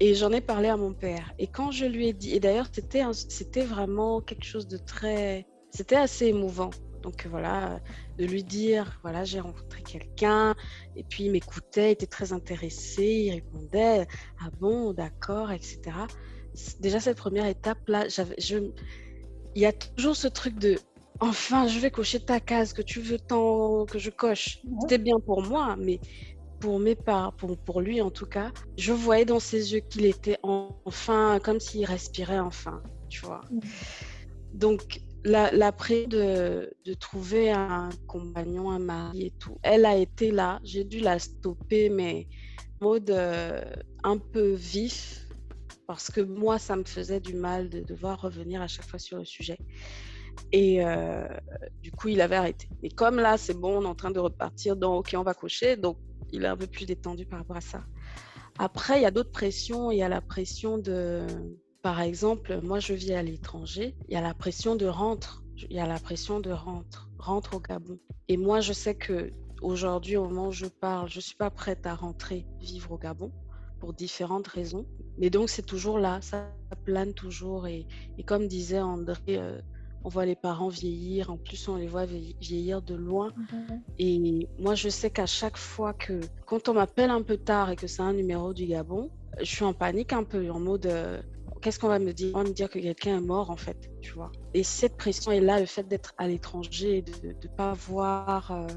Et 0.02 0.14
j'en 0.14 0.34
ai 0.34 0.42
parlé 0.42 0.68
à 0.68 0.76
mon 0.76 0.92
père. 0.92 1.34
Et 1.40 1.48
quand 1.48 1.72
je 1.72 1.86
lui 1.86 2.10
ai 2.10 2.14
dit, 2.14 2.36
et 2.36 2.42
d'ailleurs, 2.42 2.68
c'était, 2.70 3.04
c'était 3.14 3.64
vraiment 3.64 4.20
quelque 4.20 4.44
chose 4.44 4.68
de 4.68 4.76
très... 4.76 5.48
C'était 5.76 5.96
assez 5.96 6.28
émouvant. 6.28 6.70
Donc 7.02 7.28
voilà, 7.30 7.82
de 8.18 8.26
lui 8.26 8.44
dire, 8.44 9.00
voilà, 9.02 9.26
j'ai 9.26 9.42
rencontré 9.42 9.82
quelqu'un, 9.82 10.56
et 10.96 11.04
puis 11.04 11.26
il 11.26 11.32
m'écoutait, 11.32 11.90
il 11.90 11.94
était 11.94 12.06
très 12.06 12.32
intéressé, 12.32 13.04
il 13.04 13.32
répondait, 13.32 14.08
ah 14.40 14.50
bon, 14.62 14.94
d'accord, 14.94 15.52
etc. 15.52 15.82
Déjà 16.80 17.02
cette 17.02 17.18
première 17.18 17.46
étape-là, 17.46 18.08
je, 18.08 18.58
il 19.56 19.62
y 19.62 19.66
a 19.66 19.74
toujours 19.74 20.16
ce 20.16 20.30
truc 20.30 20.58
de, 20.60 20.78
enfin, 21.20 21.68
je 21.68 21.78
vais 21.80 21.92
cocher 21.92 22.22
ta 22.22 22.40
case 22.40 22.72
que 22.72 22.82
tu 22.82 23.02
veux 23.02 23.20
tant 23.20 23.86
que 23.86 24.00
je 24.00 24.10
coche. 24.10 24.62
C'était 24.82 24.98
bien 24.98 25.20
pour 25.20 25.42
moi, 25.42 25.76
mais 25.78 26.00
pour 26.62 26.80
mes 26.80 26.96
parents, 26.96 27.34
pour, 27.34 27.58
pour 27.58 27.82
lui 27.82 28.00
en 28.00 28.12
tout 28.12 28.28
cas, 28.28 28.52
je 28.78 28.94
voyais 28.94 29.26
dans 29.26 29.42
ses 29.42 29.74
yeux 29.74 29.82
qu'il 29.82 30.06
était 30.06 30.38
enfin, 30.42 31.40
comme 31.44 31.60
s'il 31.60 31.84
respirait 31.84 32.40
enfin, 32.40 32.82
tu 33.10 33.26
vois. 33.26 33.42
Donc, 34.54 35.02
la, 35.24 35.52
la 35.52 35.72
de, 35.72 36.74
de, 36.86 36.94
trouver 36.94 37.52
un 37.52 37.90
compagnon, 38.08 38.72
un 38.72 38.80
mari 38.80 39.28
et 39.28 39.32
tout, 39.32 39.58
elle 39.64 39.86
a 39.86 39.96
été 39.96 40.32
là. 40.32 40.60
J'ai 40.64 40.84
dû 40.84 41.00
la 41.00 41.20
stopper, 41.20 41.90
mais 41.90 42.28
mode 42.82 43.10
euh, 43.12 43.64
un 44.04 44.18
peu 44.18 44.52
vif, 44.52 45.28
parce 45.88 46.12
que 46.12 46.22
moi, 46.22 46.60
ça 46.60 46.76
me 46.76 46.84
faisait 46.84 47.20
du 47.20 47.34
mal 47.34 47.70
de 47.70 47.80
devoir 47.80 48.22
revenir 48.22 48.62
à 48.62 48.68
chaque 48.68 48.86
fois 48.86 49.00
sur 49.00 49.18
le 49.18 49.26
sujet. 49.26 49.58
Et 50.52 50.84
euh, 50.84 51.28
du 51.82 51.92
coup, 51.92 52.10
il 52.10 52.20
avait 52.20 52.36
arrêté. 52.36 52.68
Et 52.82 52.90
comme 52.90 53.18
là, 53.18 53.38
c'est 53.38 53.54
bon, 53.54 53.80
on 53.80 53.84
est 53.84 53.88
en 53.88 53.96
train 53.96 54.12
de 54.12 54.20
repartir, 54.20 54.76
donc 54.76 55.08
OK, 55.08 55.16
on 55.18 55.24
va 55.24 55.34
cocher. 55.34 55.78
Donc, 55.78 55.98
il 56.32 56.44
est 56.44 56.48
un 56.48 56.58
peu 56.58 56.68
plus 56.68 56.86
détendu 56.86 57.26
par 57.26 57.40
rapport 57.40 57.58
à 57.58 57.62
ça. 57.62 57.84
Après, 58.60 59.00
il 59.00 59.04
y 59.04 59.06
a 59.06 59.12
d'autres 59.12 59.32
pressions. 59.32 59.92
Il 59.92 59.98
y 59.98 60.04
a 60.04 60.10
la 60.10 60.22
pression 60.22 60.78
de 60.78 61.26
par 61.84 62.00
exemple, 62.00 62.62
moi, 62.64 62.80
je 62.80 62.94
vis 62.94 63.14
à 63.14 63.22
l'étranger. 63.22 63.94
Il 64.08 64.14
y 64.14 64.18
a 64.18 64.22
la 64.22 64.34
pression 64.34 64.78
de 64.78 64.86
rentre. 64.86 65.44
Il 65.70 65.76
y 65.76 65.80
a 65.80 65.86
la 65.86 66.00
pression 66.00 66.40
de 66.40 66.50
rentre, 66.50 67.10
rentre 67.20 67.58
au 67.58 67.60
Gabon. 67.60 68.00
Et 68.30 68.38
moi, 68.38 68.62
je 68.62 68.72
sais 68.72 68.96
que 68.96 69.32
aujourd'hui, 69.62 70.16
au 70.16 70.30
moment 70.30 70.48
où 70.48 70.52
je 70.52 70.66
parle, 70.66 71.10
je 71.10 71.20
suis 71.20 71.36
pas 71.36 71.52
prête 71.52 71.86
à 71.86 71.94
rentrer 71.94 72.48
vivre 72.62 72.94
au 72.94 72.98
Gabon 72.98 73.32
pour 73.82 73.94
différentes 73.94 74.48
raisons. 74.48 74.86
Mais 75.18 75.30
donc, 75.30 75.50
c'est 75.50 75.66
toujours 75.66 76.00
là, 76.00 76.22
ça 76.22 76.50
plane 76.86 77.14
toujours. 77.14 77.68
Et, 77.68 77.86
comme 78.26 78.48
disait 78.48 78.80
André, 78.80 79.20
euh, 79.30 79.60
on 80.06 80.10
voit 80.10 80.26
les 80.26 80.38
parents 80.38 80.70
vieillir, 80.70 81.32
en 81.32 81.38
plus 81.38 81.68
on 81.68 81.76
les 81.76 81.88
voit 81.88 82.06
vieillir 82.06 82.82
de 82.82 82.96
loin. 82.96 83.34
Mhm. 83.36 83.82
Et 84.00 84.48
moi, 84.58 84.76
je 84.76 84.88
sais 84.88 85.10
qu'à 85.10 85.26
chaque 85.26 85.58
fois 85.58 85.94
que, 85.94 86.22
quand 86.46 86.70
on 86.70 86.76
m'appelle 86.76 87.10
un 87.10 87.24
peu 87.24 87.36
tard 87.36 87.72
et 87.72 87.76
que 87.76 87.88
c'est 87.88 88.02
un 88.02 88.14
numéro 88.14 88.54
du 88.54 88.68
Gabon, 88.68 89.12
je 89.40 89.46
suis 89.46 89.66
en 89.66 89.74
panique 89.74 90.14
un 90.14 90.24
peu, 90.24 90.50
en 90.50 90.60
mode, 90.60 90.86
euh, 90.86 91.22
qu'est-ce 91.64 91.80
qu'on 91.80 91.88
va 91.88 91.98
me 91.98 92.14
dire? 92.14 92.32
On 92.36 92.44
va 92.44 92.50
me 92.50 92.54
dire 92.54 92.70
que 92.70 92.78
quelqu'un 92.78 93.18
est 93.18 93.22
mort, 93.22 93.50
en 93.50 93.56
fait, 93.56 93.90
tu 94.02 94.12
vois. 94.12 94.32
Et 94.54 94.64
cette 94.64 94.98
pression 94.98 95.32
est 95.32 95.40
là, 95.40 95.60
le 95.60 95.66
fait 95.66 95.88
d'être 95.88 96.14
à 96.18 96.28
l'étranger, 96.28 97.02
de 97.02 97.30
ne 97.30 97.56
pas 97.56 97.74
voir 97.74 98.52
euh, 98.52 98.68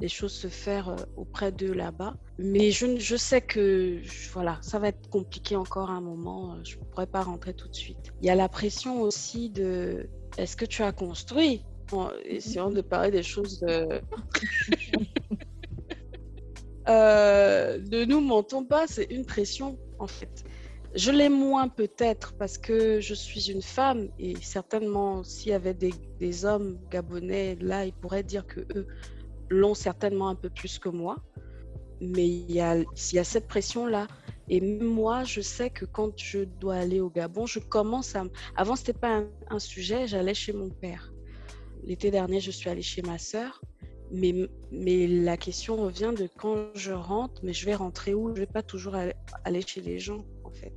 les 0.00 0.08
choses 0.08 0.32
se 0.32 0.48
faire 0.48 0.90
euh, 0.90 0.96
auprès 1.16 1.50
d'eux 1.50 1.72
là-bas. 1.72 2.14
Mais 2.38 2.70
je, 2.70 3.16
sais 3.16 3.40
que 3.40 4.02
voilà, 4.32 4.58
ça 4.60 4.78
va 4.78 4.88
être 4.88 5.08
compliqué 5.08 5.56
encore 5.56 5.90
un 5.90 6.02
moment. 6.02 6.52
Euh, 6.52 6.60
je 6.62 6.76
ne 6.78 6.84
pourrais 6.84 7.06
pas 7.06 7.22
rentrer 7.22 7.54
tout 7.54 7.68
de 7.68 7.74
suite. 7.74 8.12
Il 8.20 8.26
y 8.26 8.30
a 8.30 8.34
la 8.34 8.50
pression 8.50 9.00
aussi 9.00 9.48
de 9.50 10.08
est-ce 10.36 10.56
que 10.56 10.66
tu 10.66 10.82
as 10.82 10.92
construit? 10.92 11.64
En 11.92 12.10
essayant 12.24 12.70
de 12.70 12.80
parler 12.82 13.12
des 13.12 13.22
choses 13.22 13.60
de. 13.60 14.00
ne 16.88 18.04
nous 18.04 18.20
mentons 18.20 18.64
pas, 18.64 18.86
c'est 18.86 19.06
une 19.10 19.24
pression 19.24 19.78
en 19.98 20.06
fait. 20.06 20.44
Je 20.96 21.10
l'ai 21.10 21.28
moins 21.28 21.68
peut-être 21.68 22.32
parce 22.38 22.56
que 22.56 23.00
je 23.00 23.12
suis 23.12 23.50
une 23.50 23.60
femme 23.60 24.08
et 24.18 24.34
certainement 24.40 25.22
s'il 25.24 25.50
y 25.50 25.54
avait 25.54 25.74
des, 25.74 26.44
hommes 26.46 26.78
gabonais 26.90 27.54
là, 27.60 27.84
ils 27.84 27.92
pourraient 27.92 28.22
dire 28.22 28.46
que 28.46 28.60
eux 28.74 28.86
l'ont 29.50 29.74
certainement 29.74 30.30
un 30.30 30.34
peu 30.34 30.48
plus 30.48 30.78
que 30.78 30.88
moi. 30.88 31.16
Mais 32.00 32.26
il 32.26 32.50
y 32.50 32.60
a, 32.60 32.82
cette 32.94 33.46
pression-là. 33.46 34.06
Et 34.48 34.60
moi, 34.60 35.24
je 35.24 35.42
sais 35.42 35.68
que 35.68 35.84
quand 35.84 36.18
je 36.18 36.44
dois 36.44 36.76
aller 36.76 37.00
au 37.00 37.10
Gabon, 37.10 37.44
je 37.44 37.58
commence 37.58 38.16
à... 38.16 38.24
Avant, 38.54 38.74
ce 38.74 38.82
n'était 38.82 38.98
pas 38.98 39.18
un, 39.18 39.28
un 39.50 39.58
sujet, 39.58 40.06
j'allais 40.06 40.34
chez 40.34 40.54
mon 40.54 40.70
père. 40.70 41.12
L'été 41.84 42.10
dernier, 42.10 42.40
je 42.40 42.50
suis 42.50 42.70
allée 42.70 42.82
chez 42.82 43.02
ma 43.02 43.18
sœur. 43.18 43.60
Mais, 44.10 44.48
mais 44.70 45.06
la 45.06 45.36
question 45.36 45.76
revient 45.76 46.12
de 46.16 46.28
quand 46.38 46.68
je 46.74 46.92
rentre, 46.92 47.40
mais 47.42 47.52
je 47.52 47.66
vais 47.66 47.74
rentrer 47.74 48.14
où? 48.14 48.28
Je 48.28 48.34
ne 48.34 48.38
vais 48.38 48.46
pas 48.46 48.62
toujours 48.62 48.94
aller 48.94 49.62
chez 49.62 49.80
les 49.80 49.98
gens 49.98 50.24
fait. 50.56 50.72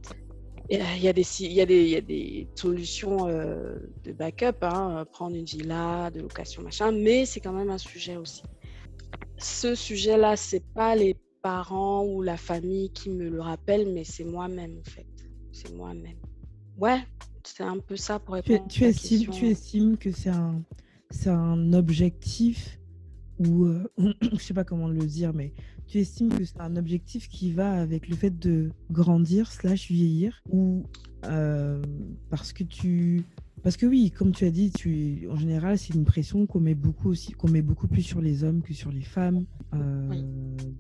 Il 0.72 0.78
y, 1.02 1.08
a 1.08 1.14
des, 1.14 1.26
il, 1.40 1.52
y 1.52 1.62
a 1.62 1.66
des, 1.66 1.82
il 1.82 1.90
y 1.90 1.96
a 1.96 2.02
des 2.02 2.48
solutions 2.54 3.28
euh, 3.28 3.76
de 4.04 4.12
backup, 4.12 4.58
hein, 4.62 5.04
prendre 5.12 5.36
une 5.36 5.46
villa, 5.46 6.12
de 6.12 6.22
location, 6.22 6.62
machin, 6.62 6.92
mais 6.92 7.26
c'est 7.26 7.40
quand 7.40 7.54
même 7.54 7.72
un 7.72 7.80
sujet 7.80 8.18
aussi. 8.18 8.44
Ce 9.40 9.74
sujet-là, 9.74 10.36
c'est 10.36 10.64
pas 10.76 10.96
les 10.96 11.16
parents 11.42 12.06
ou 12.06 12.22
la 12.22 12.38
famille 12.38 12.92
qui 12.92 13.10
me 13.10 13.30
le 13.30 13.42
rappellent, 13.42 13.92
mais 13.92 14.04
c'est 14.04 14.26
moi-même 14.26 14.78
en 14.78 14.90
fait. 14.90 15.08
C'est 15.52 15.74
moi-même. 15.74 16.20
Ouais, 16.78 17.00
c'est 17.44 17.64
un 17.64 17.80
peu 17.80 17.96
ça 17.96 18.20
pour 18.20 18.36
répondre. 18.36 18.68
Tu, 18.68 18.82
tu, 18.82 18.86
estimes, 18.86 19.30
tu 19.32 19.48
estimes 19.48 19.98
que 19.98 20.12
c'est 20.12 20.30
un, 20.30 20.62
c'est 21.10 21.32
un 21.32 21.74
objectif 21.74 22.79
ou 23.40 23.66
euh, 23.66 23.84
je 24.22 24.38
sais 24.38 24.54
pas 24.54 24.64
comment 24.64 24.88
le 24.88 25.06
dire, 25.06 25.34
mais 25.34 25.54
tu 25.90 25.98
estimes 25.98 26.30
que 26.30 26.46
c'est 26.46 26.62
un 26.62 26.76
objectif 26.76 27.28
qui 27.28 27.52
va 27.52 27.72
avec 27.72 28.08
le 28.08 28.16
fait 28.16 28.38
de 28.38 28.70
grandir 28.92 29.52
slash 29.52 29.90
vieillir 29.90 30.44
ou 30.50 30.84
euh, 31.26 31.82
parce 32.30 32.54
que 32.54 32.64
tu 32.64 33.24
parce 33.64 33.76
que 33.76 33.88
oui 33.88 34.12
comme 34.12 34.32
tu 34.32 34.46
as 34.46 34.52
dit 34.52 34.72
tu 34.72 35.28
en 35.30 35.36
général 35.36 35.78
c'est 35.78 35.94
une 35.96 36.06
pression 36.06 36.46
qu'on 36.46 36.60
met 36.60 36.76
beaucoup 36.76 37.10
aussi 37.10 37.34
qu'on 37.34 37.50
met 37.50 37.64
beaucoup 37.64 37.88
plus 37.88 38.04
sur 38.04 38.22
les 38.22 38.44
hommes 38.44 38.62
que 38.62 38.74
sur 38.74 38.92
les 38.92 39.02
femmes 39.02 39.46
euh, 39.74 40.22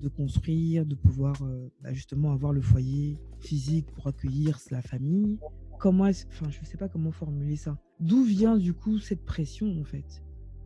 de 0.01 0.07
construire 0.09 0.85
de 0.85 0.95
pouvoir 0.95 1.35
euh, 1.41 1.69
bah, 1.81 1.91
justement 1.91 2.31
avoir 2.31 2.53
le 2.53 2.61
foyer 2.61 3.17
physique 3.39 3.87
pour 3.91 4.07
accueillir 4.07 4.59
la 4.71 4.81
famille. 4.81 5.39
Comment 5.79 6.05
enfin 6.05 6.49
je 6.49 6.65
sais 6.65 6.77
pas 6.77 6.89
comment 6.89 7.11
formuler 7.11 7.55
ça. 7.55 7.77
D'où 7.99 8.23
vient 8.23 8.57
du 8.57 8.73
coup 8.73 8.99
cette 8.99 9.25
pression 9.25 9.79
en 9.79 9.83
fait? 9.83 10.23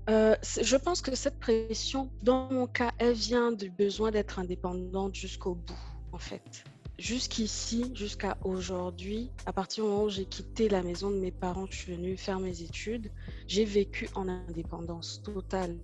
Euh, 0.10 0.36
je 0.62 0.76
pense 0.76 1.02
que 1.02 1.16
cette 1.16 1.40
pression, 1.40 2.12
dans 2.22 2.52
mon 2.52 2.68
cas, 2.68 2.92
elle 2.98 3.14
vient 3.14 3.52
du 3.52 3.70
besoin 3.70 4.12
d'être 4.12 4.40
indépendante 4.40 5.16
jusqu'au 5.16 5.56
bout, 5.56 5.80
en 6.12 6.18
fait. 6.18 6.64
Jusqu'ici, 7.00 7.92
jusqu'à 7.96 8.38
aujourd'hui, 8.44 9.32
à 9.46 9.54
partir 9.54 9.84
du 9.84 9.90
moment 9.90 10.04
où 10.04 10.10
j'ai 10.10 10.26
quitté 10.26 10.70
la 10.70 10.84
maison 10.84 11.10
de 11.10 11.18
mes 11.18 11.32
parents, 11.32 11.66
je 11.70 11.76
suis 11.76 11.96
venue 11.96 12.18
faire 12.18 12.40
mes 12.40 12.62
études, 12.62 13.12
j'ai 13.48 13.66
vécu 13.66 14.10
en 14.16 14.28
indépendance 14.28 15.22
totale 15.24 15.78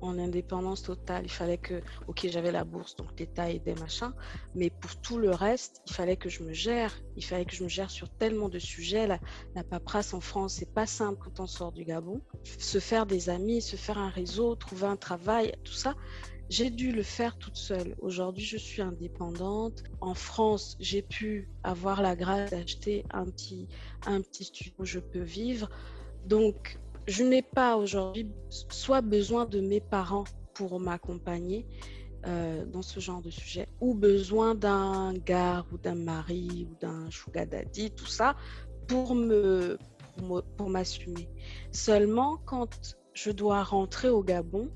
en 0.00 0.18
indépendance 0.18 0.82
totale. 0.82 1.24
Il 1.24 1.30
fallait 1.30 1.58
que, 1.58 1.80
ok, 2.08 2.26
j'avais 2.30 2.52
la 2.52 2.64
bourse, 2.64 2.96
donc 2.96 3.08
l'État 3.18 3.50
aidait, 3.50 3.74
machin, 3.74 4.12
mais 4.54 4.70
pour 4.70 4.96
tout 5.00 5.18
le 5.18 5.30
reste, 5.30 5.82
il 5.86 5.92
fallait 5.92 6.16
que 6.16 6.28
je 6.28 6.42
me 6.42 6.52
gère. 6.52 6.94
Il 7.16 7.24
fallait 7.24 7.44
que 7.44 7.54
je 7.54 7.64
me 7.64 7.68
gère 7.68 7.90
sur 7.90 8.08
tellement 8.08 8.48
de 8.48 8.58
sujets. 8.58 9.06
La, 9.06 9.18
la 9.54 9.64
paperasse 9.64 10.14
en 10.14 10.20
France, 10.20 10.54
c'est 10.54 10.72
pas 10.72 10.86
simple 10.86 11.18
quand 11.22 11.40
on 11.40 11.46
sort 11.46 11.72
du 11.72 11.84
Gabon. 11.84 12.20
Se 12.58 12.78
faire 12.78 13.06
des 13.06 13.28
amis, 13.28 13.60
se 13.60 13.76
faire 13.76 13.98
un 13.98 14.08
réseau, 14.10 14.54
trouver 14.54 14.86
un 14.86 14.96
travail, 14.96 15.52
tout 15.64 15.72
ça. 15.72 15.94
j'ai 16.50 16.68
dû 16.70 16.90
le 16.90 17.04
faire 17.04 17.38
toute 17.38 17.56
seule. 17.56 17.94
Aujourd'hui, 18.00 18.44
je 18.44 18.56
suis 18.56 18.82
indépendante. 18.82 19.84
En 20.00 20.14
France, 20.14 20.76
j'ai 20.80 21.00
pu 21.00 21.48
avoir 21.62 22.02
la 22.02 22.16
grâce 22.16 22.50
d'acheter 22.50 23.04
un 23.12 23.24
petit, 23.24 23.68
un 24.04 24.20
petit 24.20 24.44
studio 24.44 24.72
où 24.78 24.84
je 24.84 24.98
peux 24.98 25.22
vivre. 25.22 25.70
Donc, 26.26 26.78
je 27.10 27.24
n'ai 27.24 27.42
pas 27.42 27.76
aujourd'hui 27.76 28.30
soit 28.48 29.00
besoin 29.00 29.44
de 29.44 29.60
mes 29.60 29.80
parents 29.80 30.24
pour 30.54 30.78
m'accompagner 30.78 31.66
euh, 32.26 32.64
dans 32.66 32.82
ce 32.82 33.00
genre 33.00 33.20
de 33.20 33.30
sujet, 33.30 33.66
ou 33.80 33.94
besoin 33.94 34.54
d'un 34.54 35.14
gars 35.14 35.64
ou 35.72 35.78
d'un 35.78 35.96
mari 35.96 36.68
ou 36.70 36.74
d'un 36.80 37.10
sugar 37.10 37.46
daddy, 37.46 37.90
tout 37.90 38.06
ça, 38.06 38.36
pour 38.86 39.14
me 39.14 39.76
pour 40.56 40.68
m'assumer. 40.68 41.28
Seulement, 41.72 42.36
quand 42.44 42.94
je 43.14 43.30
dois 43.30 43.62
rentrer 43.62 44.08
au 44.08 44.22
Gabon, 44.22 44.70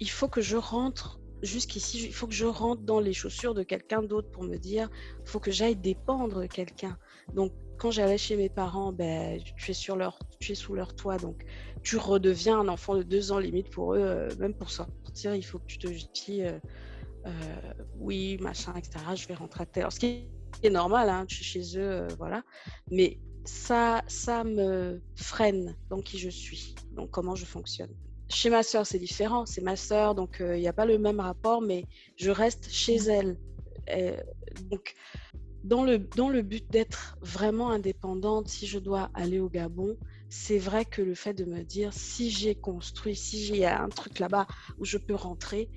il 0.00 0.10
faut 0.10 0.28
que 0.28 0.40
je 0.40 0.56
rentre 0.56 1.20
jusqu'ici, 1.42 2.06
il 2.06 2.14
faut 2.14 2.26
que 2.26 2.34
je 2.34 2.46
rentre 2.46 2.82
dans 2.82 3.00
les 3.00 3.12
chaussures 3.12 3.54
de 3.54 3.62
quelqu'un 3.62 4.02
d'autre 4.02 4.30
pour 4.30 4.42
me 4.42 4.56
dire, 4.56 4.88
il 5.22 5.28
faut 5.28 5.40
que 5.40 5.50
j'aille 5.50 5.76
dépendre 5.76 6.48
quelqu'un. 6.48 6.96
Donc, 7.34 7.52
quand 7.78 7.90
j'allais 7.90 8.18
chez 8.18 8.36
mes 8.36 8.48
parents, 8.48 8.92
ben, 8.92 9.40
tu, 9.56 9.70
es 9.70 9.74
sur 9.74 9.96
leur, 9.96 10.18
tu 10.40 10.52
es 10.52 10.54
sous 10.54 10.74
leur 10.74 10.94
toit, 10.94 11.18
donc 11.18 11.44
tu 11.82 11.96
redeviens 11.96 12.58
un 12.60 12.68
enfant 12.68 12.96
de 12.96 13.02
deux 13.02 13.32
ans 13.32 13.38
limite 13.38 13.70
pour 13.70 13.94
eux, 13.94 14.00
euh, 14.00 14.28
même 14.38 14.54
pour 14.54 14.70
sortir, 14.70 15.34
il 15.34 15.44
faut 15.44 15.58
que 15.58 15.66
tu 15.66 15.78
te 15.78 15.86
justifies, 15.86 16.44
euh, 16.44 16.58
euh, 17.26 17.30
oui, 17.98 18.38
machin, 18.40 18.74
etc. 18.76 19.04
Je 19.14 19.26
vais 19.26 19.34
rentrer 19.34 19.62
à 19.62 19.66
terre. 19.66 19.92
Ce 19.92 20.00
qui 20.00 20.28
est 20.62 20.70
normal, 20.70 21.08
hein, 21.08 21.24
je 21.28 21.36
suis 21.36 21.44
chez 21.44 21.78
eux, 21.78 22.06
voilà. 22.18 22.42
Mais 22.90 23.18
ça, 23.44 24.02
ça 24.06 24.44
me 24.44 25.02
freine 25.16 25.76
dans 25.90 26.00
qui 26.00 26.18
je 26.18 26.30
suis, 26.30 26.74
donc 26.92 27.10
comment 27.10 27.34
je 27.34 27.44
fonctionne. 27.44 27.90
Chez 28.30 28.48
ma 28.48 28.62
sœur, 28.62 28.86
c'est 28.86 28.98
différent. 28.98 29.44
C'est 29.44 29.60
ma 29.60 29.76
sœur, 29.76 30.14
donc 30.14 30.36
il 30.40 30.60
n'y 30.60 30.68
a 30.68 30.72
pas 30.72 30.86
le 30.86 30.98
même 30.98 31.20
rapport, 31.20 31.60
mais 31.60 31.84
je 32.16 32.30
reste 32.30 32.70
chez 32.70 32.96
elle. 32.96 33.36
donc, 34.70 34.94
dans 35.64 35.82
le, 35.82 35.98
dans 35.98 36.28
le 36.28 36.42
but 36.42 36.70
d'être 36.70 37.16
vraiment 37.22 37.70
indépendante, 37.70 38.48
si 38.48 38.66
je 38.66 38.78
dois 38.78 39.10
aller 39.14 39.40
au 39.40 39.48
Gabon, 39.48 39.96
c'est 40.28 40.58
vrai 40.58 40.84
que 40.84 41.00
le 41.00 41.14
fait 41.14 41.32
de 41.32 41.44
me 41.44 41.62
dire 41.62 41.92
si 41.92 42.30
j'ai 42.30 42.54
construit, 42.54 43.16
si 43.16 43.44
j'ai 43.44 43.66
un 43.66 43.88
truc 43.88 44.18
là-bas 44.18 44.46
où 44.78 44.84
je 44.84 44.98
peux 44.98 45.14
rentrer, 45.14 45.70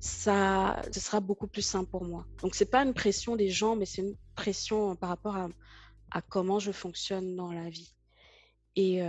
ça, 0.00 0.82
ce 0.92 1.00
sera 1.00 1.20
beaucoup 1.20 1.46
plus 1.46 1.62
simple 1.62 1.90
pour 1.90 2.04
moi. 2.04 2.26
Donc, 2.42 2.54
c'est 2.54 2.70
pas 2.70 2.82
une 2.82 2.94
pression 2.94 3.36
des 3.36 3.50
gens, 3.50 3.76
mais 3.76 3.86
c'est 3.86 4.02
une 4.02 4.16
pression 4.34 4.96
par 4.96 5.10
rapport 5.10 5.36
à, 5.36 5.48
à, 6.10 6.22
comment 6.22 6.58
je 6.58 6.72
fonctionne 6.72 7.36
dans 7.36 7.52
la 7.52 7.68
vie. 7.68 7.94
Et 8.76 9.02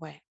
ouais, 0.00 0.22